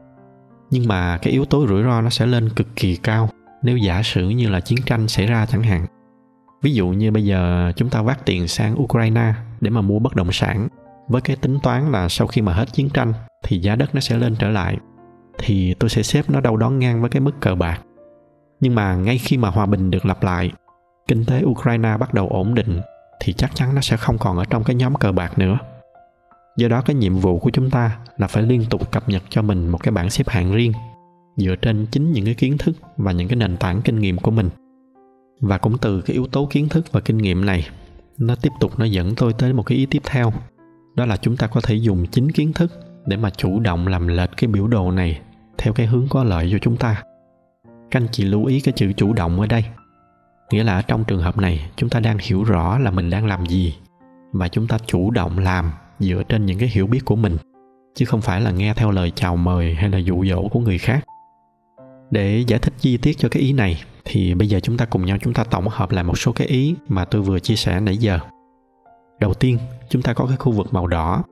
nhưng 0.69 0.87
mà 0.87 1.17
cái 1.17 1.33
yếu 1.33 1.45
tố 1.45 1.67
rủi 1.67 1.83
ro 1.83 2.01
nó 2.01 2.09
sẽ 2.09 2.25
lên 2.25 2.49
cực 2.49 2.67
kỳ 2.75 2.95
cao 2.95 3.29
nếu 3.61 3.77
giả 3.77 4.01
sử 4.03 4.29
như 4.29 4.49
là 4.49 4.59
chiến 4.59 4.79
tranh 4.85 5.07
xảy 5.07 5.25
ra 5.25 5.45
chẳng 5.45 5.63
hạn. 5.63 5.85
Ví 6.61 6.73
dụ 6.73 6.87
như 6.87 7.11
bây 7.11 7.25
giờ 7.25 7.71
chúng 7.75 7.89
ta 7.89 8.01
vác 8.01 8.25
tiền 8.25 8.47
sang 8.47 8.81
ukraine 8.81 9.33
để 9.61 9.69
mà 9.69 9.81
mua 9.81 9.99
bất 9.99 10.15
động 10.15 10.31
sản, 10.31 10.67
với 11.07 11.21
cái 11.21 11.35
tính 11.35 11.59
toán 11.63 11.91
là 11.91 12.09
sau 12.09 12.27
khi 12.27 12.41
mà 12.41 12.53
hết 12.53 12.73
chiến 12.73 12.89
tranh 12.89 13.13
thì 13.43 13.59
giá 13.59 13.75
đất 13.75 13.95
nó 13.95 14.01
sẽ 14.01 14.17
lên 14.17 14.35
trở 14.39 14.49
lại, 14.49 14.77
thì 15.37 15.73
tôi 15.73 15.89
sẽ 15.89 16.03
xếp 16.03 16.29
nó 16.29 16.39
đâu 16.39 16.57
đó 16.57 16.69
ngang 16.69 17.01
với 17.01 17.09
cái 17.09 17.19
mức 17.19 17.41
cờ 17.41 17.55
bạc. 17.55 17.81
Nhưng 18.59 18.75
mà 18.75 18.95
ngay 18.95 19.17
khi 19.17 19.37
mà 19.37 19.49
hòa 19.49 19.65
bình 19.65 19.91
được 19.91 20.05
lặp 20.05 20.23
lại, 20.23 20.51
kinh 21.07 21.25
tế 21.25 21.41
ukraine 21.43 21.97
bắt 21.97 22.13
đầu 22.13 22.27
ổn 22.27 22.55
định, 22.55 22.81
thì 23.19 23.33
chắc 23.33 23.55
chắn 23.55 23.75
nó 23.75 23.81
sẽ 23.81 23.97
không 23.97 24.17
còn 24.17 24.37
ở 24.37 24.45
trong 24.45 24.63
cái 24.63 24.75
nhóm 24.75 24.95
cờ 24.95 25.11
bạc 25.11 25.37
nữa 25.39 25.57
do 26.57 26.67
đó 26.67 26.81
cái 26.81 26.95
nhiệm 26.95 27.15
vụ 27.15 27.39
của 27.39 27.49
chúng 27.49 27.69
ta 27.69 27.97
là 28.17 28.27
phải 28.27 28.43
liên 28.43 28.65
tục 28.69 28.91
cập 28.91 29.09
nhật 29.09 29.23
cho 29.29 29.41
mình 29.41 29.67
một 29.67 29.83
cái 29.83 29.91
bảng 29.91 30.09
xếp 30.09 30.29
hạng 30.29 30.53
riêng, 30.53 30.73
dựa 31.37 31.55
trên 31.55 31.85
chính 31.91 32.11
những 32.11 32.25
cái 32.25 32.33
kiến 32.33 32.57
thức 32.57 32.77
và 32.97 33.11
những 33.11 33.27
cái 33.27 33.35
nền 33.35 33.57
tảng 33.57 33.81
kinh 33.81 33.99
nghiệm 33.99 34.17
của 34.17 34.31
mình. 34.31 34.49
Và 35.41 35.57
cũng 35.57 35.77
từ 35.77 36.01
cái 36.01 36.13
yếu 36.13 36.27
tố 36.27 36.47
kiến 36.51 36.69
thức 36.69 36.85
và 36.91 36.99
kinh 36.99 37.17
nghiệm 37.17 37.45
này, 37.45 37.67
nó 38.17 38.35
tiếp 38.35 38.51
tục 38.59 38.79
nó 38.79 38.85
dẫn 38.85 39.15
tôi 39.15 39.33
tới 39.33 39.53
một 39.53 39.63
cái 39.63 39.77
ý 39.77 39.85
tiếp 39.85 40.01
theo, 40.05 40.33
đó 40.95 41.05
là 41.05 41.17
chúng 41.17 41.37
ta 41.37 41.47
có 41.47 41.61
thể 41.61 41.75
dùng 41.75 42.05
chính 42.11 42.31
kiến 42.31 42.53
thức 42.53 42.71
để 43.05 43.17
mà 43.17 43.29
chủ 43.29 43.59
động 43.59 43.87
làm 43.87 44.07
lệch 44.07 44.29
cái 44.37 44.47
biểu 44.47 44.67
đồ 44.67 44.91
này 44.91 45.21
theo 45.57 45.73
cái 45.73 45.85
hướng 45.85 46.07
có 46.09 46.23
lợi 46.23 46.49
cho 46.51 46.57
chúng 46.61 46.77
ta. 46.77 47.03
Các 47.91 48.01
anh 48.01 48.07
chị 48.11 48.23
lưu 48.23 48.45
ý 48.45 48.59
cái 48.59 48.73
chữ 48.77 48.93
chủ 48.93 49.13
động 49.13 49.39
ở 49.39 49.47
đây. 49.47 49.65
Nghĩa 50.51 50.63
là 50.63 50.75
ở 50.75 50.81
trong 50.81 51.03
trường 51.03 51.21
hợp 51.21 51.37
này, 51.37 51.69
chúng 51.75 51.89
ta 51.89 51.99
đang 51.99 52.17
hiểu 52.21 52.43
rõ 52.43 52.77
là 52.77 52.91
mình 52.91 53.09
đang 53.09 53.25
làm 53.25 53.45
gì 53.45 53.75
và 54.31 54.47
chúng 54.47 54.67
ta 54.67 54.77
chủ 54.85 55.11
động 55.11 55.39
làm 55.39 55.71
dựa 55.99 56.23
trên 56.29 56.45
những 56.45 56.59
cái 56.59 56.69
hiểu 56.69 56.87
biết 56.87 57.05
của 57.05 57.15
mình, 57.15 57.37
chứ 57.95 58.05
không 58.05 58.21
phải 58.21 58.41
là 58.41 58.51
nghe 58.51 58.73
theo 58.73 58.91
lời 58.91 59.11
chào 59.15 59.35
mời 59.35 59.73
hay 59.73 59.89
là 59.89 59.97
dụ 59.97 60.25
dỗ 60.25 60.47
của 60.47 60.59
người 60.59 60.77
khác. 60.77 61.05
Để 62.11 62.43
giải 62.47 62.59
thích 62.59 62.73
chi 62.79 62.97
tiết 62.97 63.17
cho 63.17 63.29
cái 63.29 63.43
ý 63.43 63.53
này, 63.53 63.83
thì 64.05 64.33
bây 64.33 64.49
giờ 64.49 64.59
chúng 64.59 64.77
ta 64.77 64.85
cùng 64.85 65.05
nhau 65.05 65.17
chúng 65.21 65.33
ta 65.33 65.43
tổng 65.43 65.67
hợp 65.67 65.91
lại 65.91 66.03
một 66.03 66.17
số 66.17 66.31
cái 66.31 66.47
ý 66.47 66.75
mà 66.87 67.05
tôi 67.05 67.21
vừa 67.21 67.39
chia 67.39 67.55
sẻ 67.55 67.79
nãy 67.79 67.97
giờ. 67.97 68.19
Đầu 69.19 69.33
tiên, 69.33 69.57
chúng 69.89 70.01
ta 70.01 70.13
có 70.13 70.25
cái 70.25 70.37
khu 70.37 70.51
vực 70.51 70.73
màu 70.73 70.87
đỏ. 70.87 71.23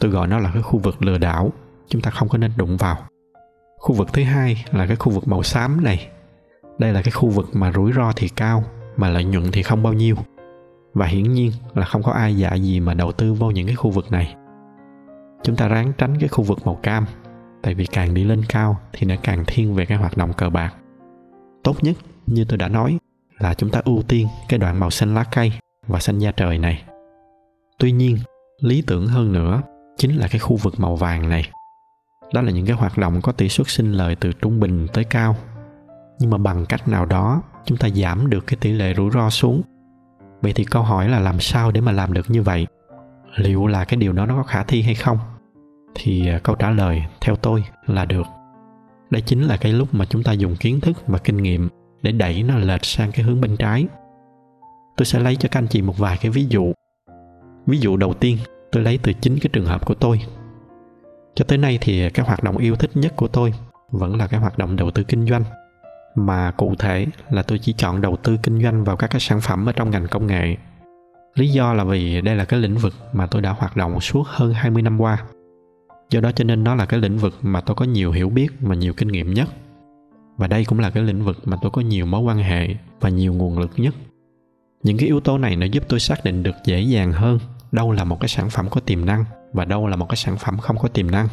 Tôi 0.00 0.10
gọi 0.10 0.28
nó 0.28 0.38
là 0.38 0.50
cái 0.54 0.62
khu 0.62 0.78
vực 0.78 1.02
lừa 1.02 1.18
đảo, 1.18 1.52
chúng 1.88 2.02
ta 2.02 2.10
không 2.10 2.28
có 2.28 2.38
nên 2.38 2.50
đụng 2.56 2.76
vào. 2.76 2.96
Khu 3.78 3.94
vực 3.94 4.12
thứ 4.12 4.22
hai 4.22 4.64
là 4.72 4.86
cái 4.86 4.96
khu 4.96 5.12
vực 5.12 5.28
màu 5.28 5.42
xám 5.42 5.84
này. 5.84 6.08
Đây 6.78 6.92
là 6.92 7.02
cái 7.02 7.10
khu 7.10 7.28
vực 7.28 7.48
mà 7.52 7.72
rủi 7.72 7.92
ro 7.92 8.12
thì 8.16 8.28
cao, 8.28 8.64
mà 8.96 9.08
lợi 9.08 9.24
nhuận 9.24 9.52
thì 9.52 9.62
không 9.62 9.82
bao 9.82 9.92
nhiêu 9.92 10.16
và 10.98 11.06
hiển 11.06 11.32
nhiên 11.32 11.52
là 11.74 11.84
không 11.84 12.02
có 12.02 12.12
ai 12.12 12.36
dạ 12.36 12.54
gì 12.54 12.80
mà 12.80 12.94
đầu 12.94 13.12
tư 13.12 13.32
vô 13.32 13.50
những 13.50 13.66
cái 13.66 13.76
khu 13.76 13.90
vực 13.90 14.12
này. 14.12 14.34
Chúng 15.42 15.56
ta 15.56 15.68
ráng 15.68 15.92
tránh 15.98 16.18
cái 16.20 16.28
khu 16.28 16.44
vực 16.44 16.66
màu 16.66 16.74
cam, 16.74 17.06
tại 17.62 17.74
vì 17.74 17.86
càng 17.86 18.14
đi 18.14 18.24
lên 18.24 18.42
cao 18.48 18.80
thì 18.92 19.06
nó 19.06 19.14
càng 19.22 19.44
thiên 19.46 19.74
về 19.74 19.86
cái 19.86 19.98
hoạt 19.98 20.16
động 20.16 20.32
cờ 20.32 20.50
bạc. 20.50 20.74
Tốt 21.64 21.76
nhất, 21.84 21.96
như 22.26 22.44
tôi 22.44 22.58
đã 22.58 22.68
nói, 22.68 22.98
là 23.38 23.54
chúng 23.54 23.70
ta 23.70 23.80
ưu 23.84 24.02
tiên 24.02 24.26
cái 24.48 24.58
đoạn 24.58 24.80
màu 24.80 24.90
xanh 24.90 25.14
lá 25.14 25.24
cây 25.24 25.52
và 25.86 26.00
xanh 26.00 26.18
da 26.18 26.32
trời 26.32 26.58
này. 26.58 26.82
Tuy 27.78 27.92
nhiên, 27.92 28.18
lý 28.60 28.82
tưởng 28.86 29.06
hơn 29.06 29.32
nữa 29.32 29.62
chính 29.96 30.16
là 30.16 30.28
cái 30.28 30.38
khu 30.38 30.56
vực 30.56 30.80
màu 30.80 30.96
vàng 30.96 31.28
này. 31.28 31.50
Đó 32.32 32.42
là 32.42 32.50
những 32.50 32.66
cái 32.66 32.76
hoạt 32.76 32.98
động 32.98 33.20
có 33.22 33.32
tỷ 33.32 33.48
suất 33.48 33.68
sinh 33.68 33.92
lời 33.92 34.16
từ 34.20 34.32
trung 34.32 34.60
bình 34.60 34.86
tới 34.92 35.04
cao. 35.04 35.36
Nhưng 36.18 36.30
mà 36.30 36.38
bằng 36.38 36.66
cách 36.66 36.88
nào 36.88 37.06
đó, 37.06 37.42
chúng 37.64 37.78
ta 37.78 37.88
giảm 37.88 38.30
được 38.30 38.46
cái 38.46 38.56
tỷ 38.60 38.72
lệ 38.72 38.94
rủi 38.96 39.10
ro 39.10 39.30
xuống 39.30 39.62
vậy 40.42 40.52
thì 40.52 40.64
câu 40.64 40.82
hỏi 40.82 41.08
là 41.08 41.20
làm 41.20 41.40
sao 41.40 41.70
để 41.70 41.80
mà 41.80 41.92
làm 41.92 42.12
được 42.12 42.30
như 42.30 42.42
vậy? 42.42 42.66
Liệu 43.36 43.66
là 43.66 43.84
cái 43.84 43.96
điều 43.96 44.12
đó 44.12 44.26
nó 44.26 44.36
có 44.36 44.42
khả 44.42 44.62
thi 44.62 44.82
hay 44.82 44.94
không? 44.94 45.18
Thì 45.94 46.28
à, 46.28 46.38
câu 46.42 46.56
trả 46.56 46.70
lời, 46.70 47.02
theo 47.20 47.36
tôi 47.36 47.64
là 47.86 48.04
được. 48.04 48.26
Đây 49.10 49.22
chính 49.22 49.42
là 49.42 49.56
cái 49.56 49.72
lúc 49.72 49.94
mà 49.94 50.04
chúng 50.04 50.22
ta 50.22 50.32
dùng 50.32 50.56
kiến 50.56 50.80
thức 50.80 50.96
và 51.06 51.18
kinh 51.18 51.36
nghiệm 51.36 51.68
để 52.02 52.12
đẩy 52.12 52.42
nó 52.42 52.56
lệch 52.56 52.84
sang 52.84 53.12
cái 53.12 53.24
hướng 53.24 53.40
bên 53.40 53.56
trái. 53.56 53.86
Tôi 54.96 55.06
sẽ 55.06 55.18
lấy 55.20 55.36
cho 55.36 55.48
các 55.48 55.58
anh 55.58 55.68
chị 55.68 55.82
một 55.82 55.98
vài 55.98 56.18
cái 56.20 56.30
ví 56.30 56.46
dụ. 56.48 56.72
Ví 57.66 57.78
dụ 57.78 57.96
đầu 57.96 58.14
tiên, 58.14 58.38
tôi 58.72 58.82
lấy 58.82 58.98
từ 59.02 59.12
chính 59.12 59.38
cái 59.42 59.50
trường 59.52 59.66
hợp 59.66 59.86
của 59.86 59.94
tôi. 59.94 60.20
Cho 61.34 61.44
tới 61.48 61.58
nay 61.58 61.78
thì 61.80 62.10
cái 62.10 62.26
hoạt 62.26 62.42
động 62.42 62.56
yêu 62.56 62.76
thích 62.76 62.90
nhất 62.94 63.16
của 63.16 63.28
tôi 63.28 63.54
vẫn 63.90 64.16
là 64.16 64.26
cái 64.26 64.40
hoạt 64.40 64.58
động 64.58 64.76
đầu 64.76 64.90
tư 64.90 65.02
kinh 65.02 65.26
doanh 65.26 65.44
mà 66.14 66.50
cụ 66.50 66.74
thể 66.78 67.06
là 67.30 67.42
tôi 67.42 67.58
chỉ 67.58 67.72
chọn 67.72 68.00
đầu 68.00 68.16
tư 68.16 68.36
kinh 68.42 68.62
doanh 68.62 68.84
vào 68.84 68.96
các 68.96 69.10
cái 69.10 69.20
sản 69.20 69.40
phẩm 69.40 69.68
ở 69.68 69.72
trong 69.72 69.90
ngành 69.90 70.06
công 70.10 70.26
nghệ. 70.26 70.56
Lý 71.34 71.48
do 71.48 71.74
là 71.74 71.84
vì 71.84 72.20
đây 72.20 72.36
là 72.36 72.44
cái 72.44 72.60
lĩnh 72.60 72.76
vực 72.76 72.94
mà 73.12 73.26
tôi 73.26 73.42
đã 73.42 73.50
hoạt 73.50 73.76
động 73.76 74.00
suốt 74.00 74.26
hơn 74.26 74.54
20 74.54 74.82
năm 74.82 75.00
qua. 75.00 75.24
Do 76.10 76.20
đó 76.20 76.32
cho 76.32 76.44
nên 76.44 76.64
nó 76.64 76.74
là 76.74 76.86
cái 76.86 77.00
lĩnh 77.00 77.18
vực 77.18 77.34
mà 77.42 77.60
tôi 77.60 77.76
có 77.76 77.84
nhiều 77.84 78.12
hiểu 78.12 78.28
biết 78.28 78.48
và 78.60 78.74
nhiều 78.74 78.92
kinh 78.96 79.08
nghiệm 79.08 79.34
nhất. 79.34 79.48
Và 80.36 80.46
đây 80.46 80.64
cũng 80.64 80.78
là 80.78 80.90
cái 80.90 81.02
lĩnh 81.02 81.24
vực 81.24 81.36
mà 81.44 81.56
tôi 81.62 81.70
có 81.70 81.82
nhiều 81.82 82.06
mối 82.06 82.20
quan 82.20 82.38
hệ 82.38 82.68
và 83.00 83.08
nhiều 83.08 83.34
nguồn 83.34 83.58
lực 83.58 83.70
nhất. 83.76 83.94
Những 84.82 84.98
cái 84.98 85.06
yếu 85.06 85.20
tố 85.20 85.38
này 85.38 85.56
nó 85.56 85.66
giúp 85.66 85.84
tôi 85.88 86.00
xác 86.00 86.24
định 86.24 86.42
được 86.42 86.54
dễ 86.64 86.80
dàng 86.80 87.12
hơn 87.12 87.38
đâu 87.72 87.92
là 87.92 88.04
một 88.04 88.20
cái 88.20 88.28
sản 88.28 88.50
phẩm 88.50 88.68
có 88.70 88.80
tiềm 88.80 89.06
năng 89.06 89.24
và 89.52 89.64
đâu 89.64 89.86
là 89.86 89.96
một 89.96 90.08
cái 90.08 90.16
sản 90.16 90.36
phẩm 90.38 90.58
không 90.58 90.78
có 90.78 90.88
tiềm 90.88 91.10
năng 91.10 91.28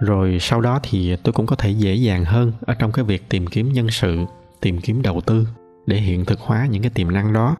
rồi 0.00 0.38
sau 0.40 0.60
đó 0.60 0.80
thì 0.82 1.16
tôi 1.16 1.32
cũng 1.32 1.46
có 1.46 1.56
thể 1.56 1.70
dễ 1.70 1.94
dàng 1.94 2.24
hơn 2.24 2.52
ở 2.60 2.74
trong 2.74 2.92
cái 2.92 3.04
việc 3.04 3.28
tìm 3.28 3.46
kiếm 3.46 3.72
nhân 3.72 3.90
sự, 3.90 4.24
tìm 4.60 4.80
kiếm 4.80 5.02
đầu 5.02 5.20
tư 5.20 5.46
để 5.86 5.96
hiện 5.96 6.24
thực 6.24 6.40
hóa 6.40 6.66
những 6.70 6.82
cái 6.82 6.90
tiềm 6.94 7.12
năng 7.12 7.32
đó. 7.32 7.56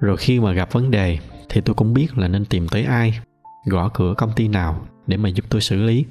Rồi 0.00 0.16
khi 0.16 0.40
mà 0.40 0.52
gặp 0.52 0.72
vấn 0.72 0.90
đề 0.90 1.18
thì 1.48 1.60
tôi 1.60 1.74
cũng 1.74 1.94
biết 1.94 2.18
là 2.18 2.28
nên 2.28 2.44
tìm 2.44 2.68
tới 2.68 2.84
ai, 2.84 3.20
gõ 3.64 3.88
cửa 3.88 4.14
công 4.18 4.32
ty 4.36 4.48
nào 4.48 4.86
để 5.06 5.16
mà 5.16 5.28
giúp 5.28 5.44
tôi 5.48 5.60
xử 5.60 5.82
lý. 5.82 6.04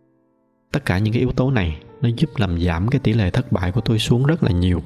Tất 0.72 0.86
cả 0.86 0.98
những 0.98 1.14
cái 1.14 1.20
yếu 1.20 1.32
tố 1.32 1.52
này 1.52 1.78
nó 2.02 2.10
giúp 2.18 2.30
làm 2.38 2.62
giảm 2.62 2.88
cái 2.88 3.00
tỷ 3.00 3.14
lệ 3.14 3.30
thất 3.30 3.52
bại 3.52 3.72
của 3.72 3.82
tôi 3.82 4.00
xuống 4.00 4.26
rất 4.26 4.44
là 4.44 4.52
nhiều. 4.52 4.82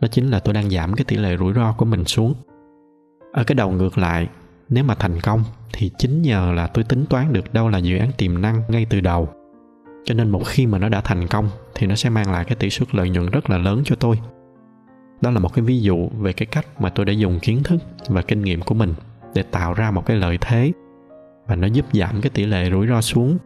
Đó 0.00 0.08
chính 0.08 0.30
là 0.30 0.38
tôi 0.38 0.54
đang 0.54 0.70
giảm 0.70 0.94
cái 0.94 1.04
tỷ 1.04 1.16
lệ 1.16 1.36
rủi 1.36 1.52
ro 1.54 1.72
của 1.72 1.84
mình 1.84 2.04
xuống. 2.04 2.34
Ở 3.32 3.44
cái 3.44 3.54
đầu 3.54 3.70
ngược 3.70 3.98
lại, 3.98 4.28
nếu 4.68 4.84
mà 4.84 4.94
thành 4.94 5.20
công 5.20 5.44
thì 5.72 5.90
chính 5.98 6.22
nhờ 6.22 6.52
là 6.56 6.66
tôi 6.66 6.84
tính 6.84 7.04
toán 7.06 7.32
được 7.32 7.54
đâu 7.54 7.68
là 7.68 7.78
dự 7.78 7.98
án 7.98 8.10
tiềm 8.18 8.40
năng 8.40 8.62
ngay 8.68 8.86
từ 8.90 9.00
đầu 9.00 9.28
cho 10.04 10.14
nên 10.14 10.30
một 10.30 10.42
khi 10.46 10.66
mà 10.66 10.78
nó 10.78 10.88
đã 10.88 11.00
thành 11.00 11.26
công, 11.26 11.48
thì 11.74 11.86
nó 11.86 11.94
sẽ 11.94 12.10
mang 12.10 12.32
lại 12.32 12.44
cái 12.44 12.56
tỷ 12.56 12.70
suất 12.70 12.94
lợi 12.94 13.10
nhuận 13.10 13.30
rất 13.30 13.50
là 13.50 13.58
lớn 13.58 13.82
cho 13.84 13.96
tôi. 13.96 14.18
Đó 15.20 15.30
là 15.30 15.40
một 15.40 15.54
cái 15.54 15.64
ví 15.64 15.80
dụ 15.80 16.08
về 16.08 16.32
cái 16.32 16.46
cách 16.46 16.80
mà 16.80 16.90
tôi 16.90 17.06
đã 17.06 17.12
dùng 17.12 17.40
kiến 17.40 17.62
thức 17.62 17.82
và 18.08 18.22
kinh 18.22 18.42
nghiệm 18.42 18.62
của 18.62 18.74
mình 18.74 18.94
để 19.34 19.42
tạo 19.42 19.74
ra 19.74 19.90
một 19.90 20.06
cái 20.06 20.16
lợi 20.16 20.38
thế 20.40 20.72
và 21.46 21.56
nó 21.56 21.66
giúp 21.66 21.86
giảm 21.92 22.20
cái 22.20 22.30
tỷ 22.30 22.46
lệ 22.46 22.70
rủi 22.70 22.86
ro 22.86 23.00
xuống, 23.00 23.38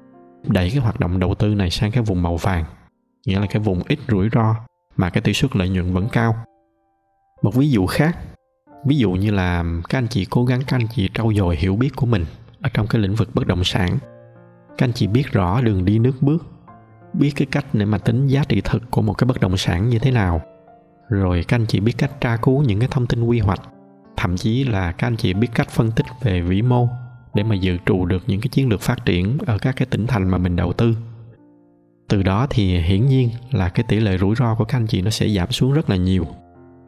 đẩy 0.45 0.71
cái 0.71 0.81
hoạt 0.81 1.01
động 1.01 1.19
đầu 1.19 1.35
tư 1.35 1.55
này 1.55 1.71
sang 1.71 1.91
cái 1.91 2.03
vùng 2.03 2.23
màu 2.23 2.37
vàng, 2.37 2.65
nghĩa 3.27 3.41
là 3.41 3.47
cái 3.47 3.63
vùng 3.63 3.83
ít 3.89 3.99
rủi 4.09 4.29
ro 4.33 4.55
mà 4.97 5.11
cái 5.11 5.21
tỷ 5.23 5.33
suất 5.33 5.57
lợi 5.57 5.69
nhuận 5.69 5.95
vẫn 5.95 6.09
cao. 6.13 6.35
Một 7.43 7.55
ví 7.55 7.71
dụ 7.71 7.87
khác, 7.87 8.19
ví 8.87 8.97
dụ 8.97 9.11
như 9.11 9.31
là 9.31 9.65
các 9.89 9.99
anh 9.99 10.09
chị 10.09 10.27
cố 10.31 10.45
gắng, 10.45 10.61
các 10.67 10.77
anh 10.77 10.89
chị 10.95 11.11
trau 11.15 11.33
dồi 11.37 11.57
hiểu 11.57 11.77
biết 11.77 11.97
của 11.97 12.07
mình 12.07 12.25
ở 12.61 12.71
trong 12.75 12.87
cái 12.87 13.03
lĩnh 13.03 13.15
vực 13.15 13.35
bất 13.35 13.47
động 13.47 13.65
sản 13.65 13.99
các 14.79 14.87
anh 14.87 14.93
chị 14.93 15.07
biết 15.07 15.33
rõ 15.33 15.61
đường 15.61 15.85
đi 15.85 15.99
nước 15.99 16.13
bước, 16.21 16.47
biết 17.13 17.33
cái 17.37 17.47
cách 17.51 17.67
để 17.73 17.85
mà 17.85 17.99
tính 17.99 18.27
giá 18.27 18.45
trị 18.49 18.61
thực 18.65 18.83
của 18.91 19.03
một 19.03 19.13
cái 19.13 19.27
bất 19.27 19.41
động 19.41 19.57
sản 19.57 19.89
như 19.89 19.99
thế 19.99 20.11
nào. 20.11 20.41
Rồi 21.09 21.45
các 21.49 21.57
anh 21.57 21.67
chị 21.67 21.81
biết 21.81 21.93
cách 21.99 22.21
tra 22.21 22.37
cứu 22.37 22.63
những 22.63 22.79
cái 22.79 22.89
thông 22.93 23.07
tin 23.07 23.25
quy 23.25 23.39
hoạch. 23.39 23.61
Thậm 24.17 24.37
chí 24.37 24.65
là 24.65 24.93
các 24.93 25.07
anh 25.07 25.17
chị 25.17 25.35
biết 25.35 25.49
cách 25.55 25.69
phân 25.71 25.91
tích 25.91 26.07
về 26.23 26.41
vĩ 26.41 26.63
mô 26.63 26.89
để 27.35 27.43
mà 27.43 27.55
dự 27.55 27.77
trù 27.87 28.05
được 28.05 28.23
những 28.27 28.41
cái 28.41 28.49
chiến 28.49 28.69
lược 28.69 28.81
phát 28.81 29.05
triển 29.05 29.39
ở 29.47 29.59
các 29.59 29.77
cái 29.77 29.87
tỉnh 29.87 30.07
thành 30.07 30.29
mà 30.29 30.39
mình 30.39 30.57
đầu 30.57 30.73
tư. 30.73 30.97
Từ 32.09 32.23
đó 32.23 32.47
thì 32.51 32.79
hiển 32.79 33.07
nhiên 33.07 33.31
là 33.51 33.69
cái 33.69 33.85
tỷ 33.89 34.01
lệ 34.01 34.19
rủi 34.19 34.35
ro 34.35 34.55
của 34.55 34.65
các 34.65 34.79
anh 34.79 34.87
chị 34.87 35.03
nó 35.03 35.11
sẽ 35.11 35.29
giảm 35.29 35.51
xuống 35.51 35.73
rất 35.73 35.91
là 35.91 35.97
nhiều. 35.97 36.27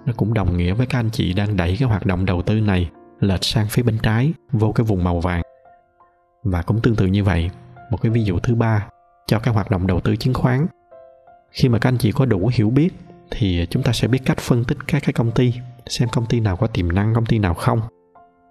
Nó 0.07 0.13
cũng 0.17 0.35
đồng 0.35 0.57
nghĩa 0.57 0.73
với 0.73 0.87
các 0.87 0.99
anh 0.99 1.11
chị 1.11 1.33
đang 1.33 1.57
đẩy 1.57 1.77
cái 1.79 1.89
hoạt 1.89 2.07
động 2.07 2.25
đầu 2.25 2.43
tư 2.43 2.61
này 2.61 2.91
lệch 3.21 3.45
sang 3.45 3.67
phía 3.69 3.83
bên 3.83 3.99
trái, 4.03 4.33
vô 4.53 4.73
cái 4.73 4.85
vùng 4.85 5.05
màu 5.05 5.21
vàng. 5.21 5.43
Và 6.45 6.63
cũng 6.63 6.81
tương 6.81 6.97
tự 6.97 7.07
như 7.07 7.25
vậy 7.25 7.51
một 7.91 8.03
cái 8.03 8.13
ví 8.13 8.25
dụ 8.25 8.39
thứ 8.39 8.55
ba 8.55 8.87
cho 9.27 9.39
các 9.39 9.55
hoạt 9.55 9.71
động 9.71 9.87
đầu 9.87 10.01
tư 10.01 10.17
chứng 10.17 10.35
khoán. 10.35 10.67
Khi 11.51 11.69
mà 11.69 11.79
các 11.79 11.89
anh 11.89 11.99
chị 11.99 12.13
có 12.13 12.25
đủ 12.25 12.51
hiểu 12.55 12.71
biết 12.71 12.95
thì 13.31 13.67
chúng 13.71 13.83
ta 13.83 13.93
sẽ 13.93 14.09
biết 14.09 14.19
cách 14.25 14.39
phân 14.39 14.65
tích 14.65 14.79
các 14.87 15.03
cái 15.07 15.13
công 15.13 15.31
ty, 15.31 15.55
xem 15.87 16.09
công 16.13 16.27
ty 16.27 16.41
nào 16.41 16.57
có 16.57 16.67
tiềm 16.67 16.93
năng, 16.93 17.15
công 17.15 17.27
ty 17.27 17.39
nào 17.39 17.55
không. 17.55 17.81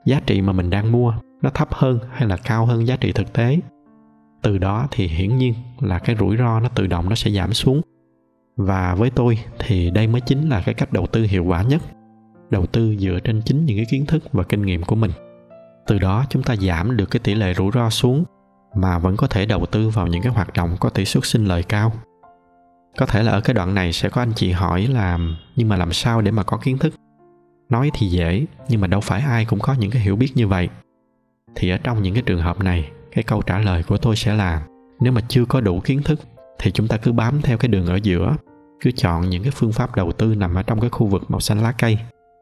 Giá 0.05 0.21
trị 0.25 0.41
mà 0.41 0.53
mình 0.53 0.69
đang 0.69 0.91
mua 0.91 1.13
nó 1.41 1.49
thấp 1.49 1.73
hơn 1.73 1.99
hay 2.11 2.27
là 2.27 2.37
cao 2.37 2.65
hơn 2.65 2.87
giá 2.87 2.95
trị 2.95 3.11
thực 3.11 3.33
tế? 3.33 3.59
Từ 4.41 4.57
đó 4.57 4.87
thì 4.91 5.07
hiển 5.07 5.37
nhiên 5.37 5.53
là 5.79 5.99
cái 5.99 6.15
rủi 6.19 6.37
ro 6.37 6.59
nó 6.59 6.69
tự 6.69 6.87
động 6.87 7.09
nó 7.09 7.15
sẽ 7.15 7.31
giảm 7.31 7.53
xuống. 7.53 7.81
Và 8.57 8.95
với 8.95 9.09
tôi 9.09 9.39
thì 9.59 9.91
đây 9.91 10.07
mới 10.07 10.21
chính 10.21 10.49
là 10.49 10.61
cái 10.65 10.73
cách 10.73 10.93
đầu 10.93 11.07
tư 11.07 11.23
hiệu 11.23 11.45
quả 11.45 11.61
nhất, 11.61 11.81
đầu 12.49 12.65
tư 12.65 12.95
dựa 12.99 13.19
trên 13.23 13.41
chính 13.45 13.65
những 13.65 13.77
cái 13.77 13.85
kiến 13.89 14.05
thức 14.05 14.23
và 14.31 14.43
kinh 14.43 14.61
nghiệm 14.61 14.83
của 14.83 14.95
mình. 14.95 15.11
Từ 15.87 15.99
đó 15.99 16.25
chúng 16.29 16.43
ta 16.43 16.55
giảm 16.55 16.97
được 16.97 17.05
cái 17.11 17.19
tỷ 17.19 17.35
lệ 17.35 17.53
rủi 17.53 17.71
ro 17.73 17.89
xuống 17.89 18.23
mà 18.75 18.99
vẫn 18.99 19.17
có 19.17 19.27
thể 19.27 19.45
đầu 19.45 19.65
tư 19.65 19.89
vào 19.89 20.07
những 20.07 20.21
cái 20.21 20.33
hoạt 20.33 20.53
động 20.53 20.77
có 20.79 20.89
tỷ 20.89 21.05
suất 21.05 21.25
sinh 21.25 21.45
lời 21.45 21.63
cao. 21.63 21.93
Có 22.97 23.05
thể 23.05 23.23
là 23.23 23.31
ở 23.31 23.41
cái 23.41 23.53
đoạn 23.53 23.75
này 23.75 23.93
sẽ 23.93 24.09
có 24.09 24.21
anh 24.21 24.33
chị 24.35 24.51
hỏi 24.51 24.87
là, 24.87 25.19
nhưng 25.55 25.69
mà 25.69 25.75
làm 25.75 25.93
sao 25.93 26.21
để 26.21 26.31
mà 26.31 26.43
có 26.43 26.57
kiến 26.57 26.77
thức? 26.77 26.93
Nói 27.69 27.91
thì 27.93 28.07
dễ, 28.07 28.45
nhưng 28.69 28.81
mà 28.81 28.87
đâu 28.87 29.01
phải 29.01 29.21
ai 29.21 29.45
cũng 29.45 29.59
có 29.59 29.73
những 29.73 29.91
cái 29.91 30.01
hiểu 30.01 30.15
biết 30.15 30.31
như 30.35 30.47
vậy. 30.47 30.69
Thì 31.55 31.69
ở 31.69 31.77
trong 31.77 32.01
những 32.01 32.13
cái 32.13 32.23
trường 32.25 32.41
hợp 32.41 32.59
này, 32.59 32.89
cái 33.11 33.23
câu 33.23 33.41
trả 33.41 33.59
lời 33.59 33.83
của 33.83 33.97
tôi 33.97 34.15
sẽ 34.15 34.33
là, 34.33 34.61
nếu 34.99 35.13
mà 35.13 35.21
chưa 35.27 35.45
có 35.45 35.61
đủ 35.61 35.79
kiến 35.79 36.03
thức, 36.03 36.19
thì 36.59 36.71
chúng 36.71 36.87
ta 36.87 36.97
cứ 36.97 37.11
bám 37.11 37.41
theo 37.41 37.57
cái 37.57 37.69
đường 37.69 37.87
ở 37.87 37.95
giữa, 37.95 38.35
cứ 38.81 38.91
chọn 38.91 39.29
những 39.29 39.43
cái 39.43 39.51
phương 39.51 39.71
pháp 39.71 39.95
đầu 39.95 40.11
tư 40.11 40.35
nằm 40.35 40.55
ở 40.55 40.63
trong 40.63 40.79
cái 40.79 40.89
khu 40.89 41.07
vực 41.07 41.31
màu 41.31 41.39
xanh 41.39 41.63
lá 41.63 41.71
cây 41.71 41.97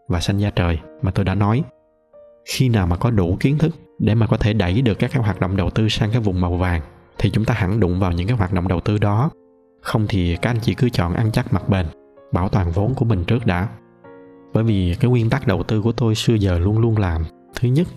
và 0.08 0.20
xanh 0.20 0.38
da 0.38 0.50
trời 0.50 0.80
mà 1.02 1.12
tôi 1.12 1.26
đã 1.26 1.36
nói. 1.36 1.64
Khi 2.46 2.70
nào 2.70 2.88
mà 2.88 2.96
có 2.96 3.12
đủ 3.12 3.38
kiến 3.40 3.58
thức 3.58 3.76
để 4.00 4.16
mà 4.16 4.28
có 4.28 4.38
thể 4.38 4.54
đẩy 4.54 4.82
được 4.82 5.00
các 5.00 5.12
cái 5.14 5.24
hoạt 5.24 5.40
động 5.40 5.58
đầu 5.58 5.70
tư 5.70 5.90
sang 5.90 6.12
cái 6.12 6.22
vùng 6.22 6.42
màu 6.42 6.56
vàng, 6.58 6.82
thì 7.18 7.30
chúng 7.30 7.46
ta 7.46 7.54
hẳn 7.54 7.80
đụng 7.80 8.00
vào 8.00 8.12
những 8.12 8.28
cái 8.28 8.38
hoạt 8.38 8.54
động 8.54 8.68
đầu 8.68 8.80
tư 8.80 8.98
đó. 8.98 9.30
Không 9.82 10.06
thì 10.10 10.38
các 10.42 10.50
anh 10.50 10.60
chị 10.62 10.74
cứ 10.74 10.90
chọn 10.90 11.14
ăn 11.14 11.32
chắc 11.32 11.54
mặt 11.54 11.70
bền, 11.70 11.86
bảo 12.34 12.50
toàn 12.50 12.72
vốn 12.72 12.94
của 12.94 13.06
mình 13.06 13.24
trước 13.26 13.46
đã. 13.46 13.68
Bởi 14.54 14.64
vì 14.64 14.96
cái 15.00 15.10
nguyên 15.10 15.30
tắc 15.30 15.48
đầu 15.48 15.64
tư 15.64 15.82
của 15.82 15.92
tôi 15.92 16.16
xưa 16.16 16.34
giờ 16.34 16.60
luôn 16.60 16.80
luôn 16.80 16.98
làm, 16.98 17.24
thứ 17.56 17.68
nhất 17.68 17.88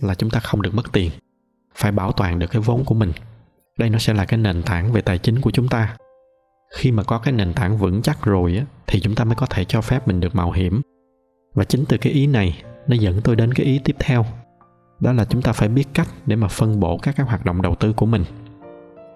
là 0.00 0.14
chúng 0.14 0.30
ta 0.30 0.40
không 0.40 0.62
được 0.62 0.74
mất 0.74 0.92
tiền, 0.92 1.10
phải 1.74 1.92
bảo 1.92 2.12
toàn 2.12 2.38
được 2.38 2.46
cái 2.50 2.62
vốn 2.62 2.84
của 2.84 2.94
mình. 2.94 3.12
Đây 3.78 3.90
nó 3.90 3.98
sẽ 3.98 4.14
là 4.14 4.24
cái 4.24 4.38
nền 4.38 4.62
tảng 4.62 4.92
về 4.92 5.00
tài 5.00 5.18
chính 5.18 5.40
của 5.40 5.50
chúng 5.50 5.68
ta. 5.68 5.96
Khi 6.74 6.92
mà 6.92 7.02
có 7.02 7.18
cái 7.18 7.34
nền 7.34 7.52
tảng 7.52 7.78
vững 7.78 8.02
chắc 8.02 8.24
rồi 8.24 8.56
á, 8.56 8.64
thì 8.86 9.00
chúng 9.00 9.14
ta 9.14 9.24
mới 9.24 9.34
có 9.34 9.46
thể 9.46 9.64
cho 9.64 9.80
phép 9.80 10.08
mình 10.08 10.20
được 10.20 10.34
mạo 10.34 10.52
hiểm. 10.52 10.80
Và 11.54 11.64
chính 11.64 11.84
từ 11.84 11.96
cái 11.96 12.12
ý 12.12 12.26
này, 12.26 12.62
nó 12.86 12.96
dẫn 12.96 13.20
tôi 13.24 13.36
đến 13.36 13.54
cái 13.54 13.66
ý 13.66 13.80
tiếp 13.84 13.96
theo 13.98 14.24
đó 15.00 15.12
là 15.12 15.24
chúng 15.24 15.42
ta 15.42 15.52
phải 15.52 15.68
biết 15.68 15.84
cách 15.94 16.08
để 16.26 16.36
mà 16.36 16.48
phân 16.48 16.80
bổ 16.80 16.98
các 16.98 17.16
cái 17.16 17.26
hoạt 17.26 17.44
động 17.44 17.62
đầu 17.62 17.74
tư 17.74 17.92
của 17.92 18.06
mình. 18.06 18.24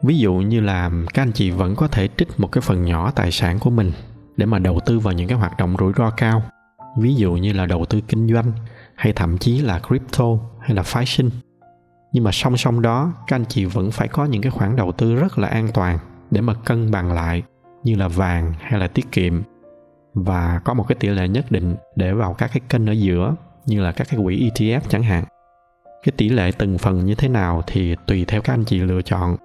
Ví 0.02 0.18
dụ 0.18 0.34
như 0.34 0.60
là 0.60 0.90
các 1.14 1.22
anh 1.22 1.32
chị 1.32 1.50
vẫn 1.50 1.76
có 1.76 1.88
thể 1.88 2.08
trích 2.16 2.28
một 2.40 2.52
cái 2.52 2.62
phần 2.62 2.82
nhỏ 2.82 3.10
tài 3.10 3.30
sản 3.30 3.58
của 3.58 3.70
mình 3.70 3.92
để 4.36 4.46
mà 4.46 4.58
đầu 4.58 4.80
tư 4.86 4.98
vào 4.98 5.14
những 5.14 5.28
cái 5.28 5.38
hoạt 5.38 5.58
động 5.58 5.76
rủi 5.78 5.92
ro 5.96 6.10
cao. 6.10 6.42
Ví 6.98 7.14
dụ 7.14 7.32
như 7.32 7.52
là 7.52 7.66
đầu 7.66 7.84
tư 7.84 8.00
kinh 8.08 8.32
doanh 8.32 8.52
hay 8.94 9.12
thậm 9.12 9.38
chí 9.38 9.60
là 9.60 9.78
crypto 9.88 10.24
hay 10.60 10.76
là 10.76 10.82
phái 10.82 11.06
sinh. 11.06 11.30
Nhưng 12.12 12.24
mà 12.24 12.32
song 12.32 12.56
song 12.56 12.82
đó, 12.82 13.12
các 13.26 13.36
anh 13.36 13.44
chị 13.44 13.64
vẫn 13.64 13.90
phải 13.90 14.08
có 14.08 14.24
những 14.24 14.42
cái 14.42 14.50
khoản 14.50 14.76
đầu 14.76 14.92
tư 14.92 15.14
rất 15.14 15.38
là 15.38 15.48
an 15.48 15.68
toàn 15.74 15.98
để 16.30 16.40
mà 16.40 16.54
cân 16.54 16.90
bằng 16.90 17.12
lại 17.12 17.42
như 17.84 17.94
là 17.94 18.08
vàng 18.08 18.52
hay 18.60 18.80
là 18.80 18.88
tiết 18.88 19.12
kiệm. 19.12 19.42
Và 20.14 20.60
có 20.64 20.74
một 20.74 20.84
cái 20.88 20.96
tỷ 21.00 21.08
lệ 21.08 21.28
nhất 21.28 21.50
định 21.50 21.76
để 21.96 22.12
vào 22.12 22.34
các 22.34 22.50
cái 22.52 22.60
kênh 22.68 22.86
ở 22.86 22.92
giữa 22.92 23.34
như 23.66 23.80
là 23.80 23.92
các 23.92 24.06
cái 24.10 24.20
quỹ 24.24 24.50
ETF 24.50 24.80
chẳng 24.88 25.02
hạn. 25.02 25.24
Cái 26.02 26.12
tỷ 26.16 26.28
lệ 26.28 26.50
từng 26.58 26.78
phần 26.78 27.06
như 27.06 27.14
thế 27.14 27.28
nào 27.28 27.62
thì 27.66 27.96
tùy 28.06 28.24
theo 28.28 28.40
các 28.40 28.52
anh 28.52 28.64
chị 28.64 28.78
lựa 28.78 29.02
chọn. 29.02 29.36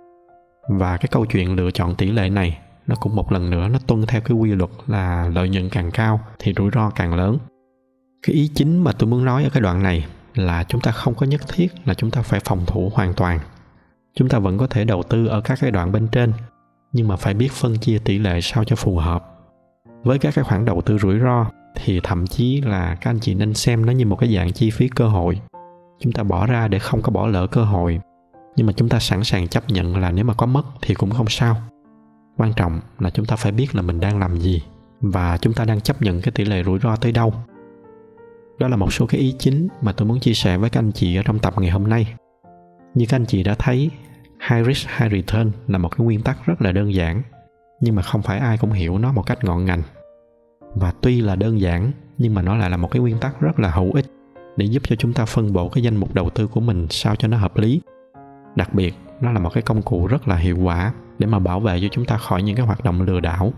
Và 0.70 0.98
cái 0.98 1.08
câu 1.12 1.26
chuyện 1.26 1.56
lựa 1.56 1.72
chọn 1.72 1.96
tỷ 1.96 2.12
lệ 2.12 2.30
này, 2.30 2.58
nó 2.88 2.96
cũng 2.96 3.16
một 3.16 3.32
lần 3.32 3.50
nữa 3.50 3.68
nó 3.68 3.80
tuân 3.88 4.06
theo 4.08 4.22
cái 4.22 4.38
quy 4.38 4.52
luật 4.52 4.70
là 4.88 5.30
lợi 5.36 5.50
nhuận 5.50 5.70
càng 5.70 5.92
cao 5.92 6.20
thì 6.40 6.54
rủi 6.58 6.70
ro 6.74 6.90
càng 6.90 7.14
lớn. 7.14 7.38
Cái 8.28 8.36
ý 8.36 8.50
chính 8.56 8.84
mà 8.84 8.92
tôi 8.92 9.10
muốn 9.10 9.26
nói 9.26 9.44
ở 9.44 9.50
cái 9.50 9.62
đoạn 9.62 9.84
này 9.84 10.06
là 10.36 10.64
chúng 10.64 10.82
ta 10.82 10.92
không 10.92 11.16
có 11.16 11.26
nhất 11.26 11.42
thiết 11.48 11.68
là 11.86 11.94
chúng 11.94 12.12
ta 12.12 12.22
phải 12.22 12.40
phòng 12.40 12.66
thủ 12.68 12.92
hoàn 12.94 13.14
toàn. 13.14 13.40
Chúng 14.16 14.30
ta 14.30 14.40
vẫn 14.40 14.58
có 14.58 14.68
thể 14.68 14.86
đầu 14.86 15.04
tư 15.04 15.28
ở 15.28 15.42
các 15.42 15.58
cái 15.62 15.72
đoạn 15.72 15.92
bên 15.92 16.08
trên, 16.08 16.34
nhưng 16.94 17.08
mà 17.08 17.16
phải 17.16 17.34
biết 17.34 17.52
phân 17.52 17.78
chia 17.78 18.00
tỷ 18.00 18.20
lệ 18.20 18.42
sao 18.42 18.64
cho 18.64 18.76
phù 18.76 18.98
hợp 18.98 19.26
với 20.04 20.20
các 20.20 20.36
cái 20.36 20.44
khoản 20.44 20.66
đầu 20.66 20.82
tư 20.82 20.98
rủi 20.98 21.20
ro 21.20 21.46
thì 21.76 22.00
thậm 22.04 22.28
chí 22.28 22.62
là 22.62 22.96
các 23.02 23.10
anh 23.10 23.20
chị 23.20 23.34
nên 23.34 23.54
xem 23.54 23.86
nó 23.86 23.92
như 23.92 24.06
một 24.06 24.16
cái 24.16 24.36
dạng 24.36 24.54
chi 24.54 24.72
phí 24.72 24.88
cơ 24.88 25.08
hội 25.08 25.40
chúng 26.00 26.14
ta 26.14 26.24
bỏ 26.24 26.46
ra 26.46 26.68
để 26.68 26.80
không 26.80 27.02
có 27.02 27.12
bỏ 27.12 27.28
lỡ 27.28 27.48
cơ 27.48 27.64
hội. 27.64 28.00
Nhưng 28.56 28.68
mà 28.68 28.74
chúng 28.74 28.90
ta 28.90 29.00
sẵn 29.00 29.24
sàng 29.24 29.48
chấp 29.48 29.70
nhận 29.70 29.98
là 29.98 30.12
nếu 30.12 30.26
mà 30.26 30.34
có 30.34 30.46
mất 30.46 30.64
thì 30.82 30.94
cũng 30.94 31.12
không 31.12 31.30
sao. 31.30 31.56
Quan 32.38 32.54
trọng 32.54 32.80
là 33.00 33.10
chúng 33.10 33.26
ta 33.26 33.36
phải 33.36 33.52
biết 33.52 33.76
là 33.76 33.82
mình 33.82 34.00
đang 34.00 34.20
làm 34.20 34.40
gì 34.40 34.64
và 35.02 35.38
chúng 35.38 35.54
ta 35.54 35.66
đang 35.66 35.82
chấp 35.82 36.02
nhận 36.02 36.22
cái 36.22 36.32
tỷ 36.32 36.46
lệ 36.46 36.64
rủi 36.64 36.80
ro 36.80 36.96
tới 36.96 37.12
đâu. 37.12 37.34
Đó 38.60 38.68
là 38.68 38.76
một 38.76 38.94
số 38.94 39.06
cái 39.06 39.22
ý 39.22 39.36
chính 39.40 39.68
mà 39.82 39.92
tôi 39.92 40.08
muốn 40.08 40.20
chia 40.20 40.34
sẻ 40.34 40.58
với 40.58 40.70
các 40.70 40.80
anh 40.80 40.92
chị 40.92 41.16
ở 41.16 41.24
trong 41.26 41.40
tập 41.40 41.54
ngày 41.58 41.72
hôm 41.72 41.90
nay. 41.90 42.14
Như 42.94 43.06
các 43.10 43.16
anh 43.16 43.26
chị 43.26 43.44
đã 43.44 43.56
thấy, 43.60 43.92
high 44.50 44.68
risk, 44.68 44.88
high 44.98 45.12
return 45.12 45.52
là 45.68 45.78
một 45.78 45.90
cái 45.90 46.06
nguyên 46.06 46.22
tắc 46.22 46.46
rất 46.46 46.62
là 46.62 46.72
đơn 46.72 46.94
giản, 46.94 47.22
nhưng 47.82 47.96
mà 47.96 48.02
không 48.02 48.22
phải 48.22 48.40
ai 48.40 48.58
cũng 48.58 48.72
hiểu 48.72 48.98
nó 48.98 49.12
một 49.12 49.26
cách 49.26 49.44
ngọn 49.44 49.66
ngành. 49.66 49.82
Và 50.76 50.94
tuy 51.02 51.22
là 51.22 51.36
đơn 51.36 51.60
giản, 51.60 51.92
nhưng 52.18 52.34
mà 52.34 52.42
nó 52.42 52.56
lại 52.56 52.70
là 52.70 52.78
một 52.78 52.92
cái 52.92 53.00
nguyên 53.02 53.18
tắc 53.20 53.42
rất 53.42 53.60
là 53.60 53.72
hữu 53.72 53.94
ích 53.94 54.06
để 54.58 54.66
giúp 54.66 54.84
cho 54.86 54.96
chúng 54.96 55.14
ta 55.14 55.26
phân 55.26 55.54
bổ 55.54 55.70
cái 55.70 55.84
danh 55.84 55.96
mục 55.96 56.14
đầu 56.14 56.30
tư 56.30 56.48
của 56.48 56.62
mình 56.62 56.88
sao 56.90 57.16
cho 57.16 57.28
nó 57.28 57.38
hợp 57.38 57.58
lý. 57.58 57.82
Đặc 58.56 58.74
biệt, 58.74 58.96
nó 59.22 59.32
là 59.32 59.40
một 59.40 59.54
cái 59.54 59.64
công 59.64 59.82
cụ 59.82 60.08
rất 60.08 60.28
là 60.28 60.36
hiệu 60.36 60.58
quả 60.58 60.94
để 61.20 61.28
mà 61.28 61.40
bảo 61.40 61.60
vệ 61.60 61.80
cho 61.82 61.88
chúng 61.92 62.06
ta 62.06 62.18
khỏi 62.18 62.44
những 62.44 62.56
cái 62.56 62.66
hoạt 62.66 62.84
động 62.84 63.02
lừa 63.02 63.20
đảo. 63.20 63.54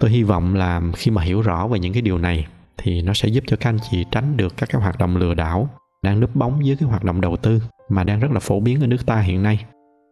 Tôi 0.00 0.10
hy 0.10 0.22
vọng 0.22 0.54
là 0.54 0.80
khi 0.96 1.10
mà 1.10 1.22
hiểu 1.22 1.42
rõ 1.42 1.66
về 1.66 1.78
những 1.78 1.92
cái 1.92 2.02
điều 2.02 2.18
này 2.18 2.46
thì 2.78 3.02
nó 3.02 3.12
sẽ 3.14 3.28
giúp 3.28 3.44
cho 3.46 3.56
các 3.56 3.68
anh 3.70 3.78
chị 3.90 4.04
tránh 4.10 4.36
được 4.36 4.56
các 4.56 4.68
cái 4.72 4.82
hoạt 4.82 4.98
động 4.98 5.16
lừa 5.16 5.34
đảo 5.34 5.68
đang 6.02 6.20
núp 6.20 6.36
bóng 6.36 6.66
dưới 6.66 6.76
cái 6.76 6.88
hoạt 6.88 7.04
động 7.04 7.20
đầu 7.20 7.36
tư 7.36 7.62
mà 7.88 8.04
đang 8.04 8.20
rất 8.20 8.30
là 8.30 8.40
phổ 8.40 8.60
biến 8.60 8.80
ở 8.80 8.86
nước 8.86 9.06
ta 9.06 9.20
hiện 9.20 9.42
nay, 9.42 9.64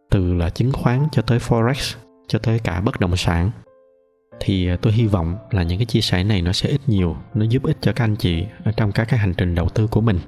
từ 0.09 0.33
là 0.33 0.49
chứng 0.49 0.71
khoán 0.71 1.07
cho 1.11 1.21
tới 1.21 1.39
forex 1.39 1.95
cho 2.27 2.39
tới 2.39 2.59
cả 2.59 2.81
bất 2.81 2.99
động 2.99 3.17
sản 3.17 3.51
thì 4.43 4.67
à, 4.67 4.77
tôi 4.81 4.93
hy 4.93 5.07
vọng 5.07 5.35
là 5.51 5.63
những 5.63 5.77
cái 5.77 5.85
chia 5.85 6.01
sẻ 6.01 6.23
này 6.23 6.41
nó 6.41 6.51
sẽ 6.51 6.69
ít 6.69 6.81
nhiều, 6.87 7.15
nó 7.33 7.45
giúp 7.45 7.63
ích 7.63 7.77
cho 7.81 7.93
các 7.93 8.03
anh 8.03 8.15
chị 8.15 8.45
ở 8.63 8.71
trong 8.71 8.91
các 8.91 9.07
cái 9.09 9.19
hành 9.19 9.33
trình 9.33 9.55
đầu 9.55 9.69
tư 9.69 9.87
của 9.87 10.01
mình. 10.01 10.19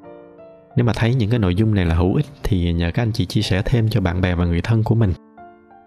Nếu 0.76 0.84
mà 0.84 0.92
thấy 0.92 1.14
những 1.14 1.30
cái 1.30 1.38
nội 1.38 1.54
dung 1.54 1.74
này 1.74 1.84
là 1.84 1.94
hữu 1.94 2.14
ích 2.14 2.26
thì 2.42 2.72
nhờ 2.72 2.90
các 2.94 3.02
anh 3.02 3.12
chị 3.12 3.26
chia 3.26 3.42
sẻ 3.42 3.62
thêm 3.64 3.88
cho 3.88 4.00
bạn 4.00 4.20
bè 4.20 4.34
và 4.34 4.44
người 4.44 4.60
thân 4.60 4.82
của 4.82 4.94
mình. 4.94 5.12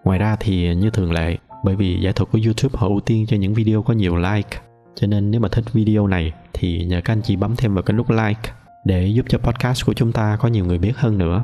Ngoài 0.04 0.20
ra 0.20 0.36
thì 0.40 0.70
à, 0.70 0.74
như 0.74 0.90
thường 0.90 1.12
lệ, 1.12 1.38
bởi 1.64 1.76
vì 1.76 2.00
giải 2.02 2.14
thuật 2.14 2.32
của 2.32 2.40
youtube 2.46 2.80
họ 2.80 2.88
ưu 2.88 3.00
tiên 3.00 3.26
cho 3.28 3.38
những 3.38 3.54
video 3.54 3.84
có 3.84 3.94
nhiều 3.94 4.16
like, 4.16 4.60
cho 4.96 5.08
nên 5.08 5.32
nếu 5.32 5.42
mà 5.42 5.50
thích 5.50 5.66
video 5.74 6.08
này 6.08 6.34
thì 6.54 6.86
nhờ 6.86 7.02
các 7.06 7.14
anh 7.14 7.22
chị 7.22 7.36
bấm 7.36 7.56
thêm 7.56 7.74
vào 7.74 7.84
cái 7.84 7.98
nút 7.98 8.10
like 8.10 8.52
để 8.86 9.08
giúp 9.08 9.26
cho 9.30 9.38
podcast 9.38 9.86
của 9.86 9.94
chúng 9.94 10.12
ta 10.12 10.38
có 10.40 10.48
nhiều 10.48 10.66
người 10.66 10.78
biết 10.78 10.98
hơn 10.98 11.18
nữa. 11.18 11.44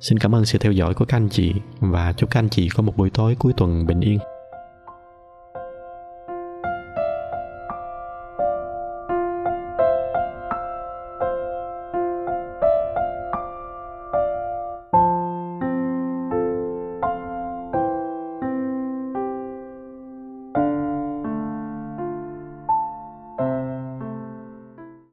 Xin 0.00 0.18
cảm 0.18 0.34
ơn 0.34 0.44
sự 0.44 0.58
theo 0.58 0.72
dõi 0.72 0.94
của 0.94 1.04
các 1.04 1.16
anh 1.16 1.28
chị 1.28 1.54
và 1.80 2.12
chúc 2.12 2.30
các 2.30 2.40
anh 2.40 2.48
chị 2.48 2.68
có 2.68 2.82
một 2.82 2.96
buổi 2.96 3.10
tối 3.10 3.36
cuối 3.38 3.52
tuần 3.56 3.86
bình 3.86 4.00
yên. 4.00 4.18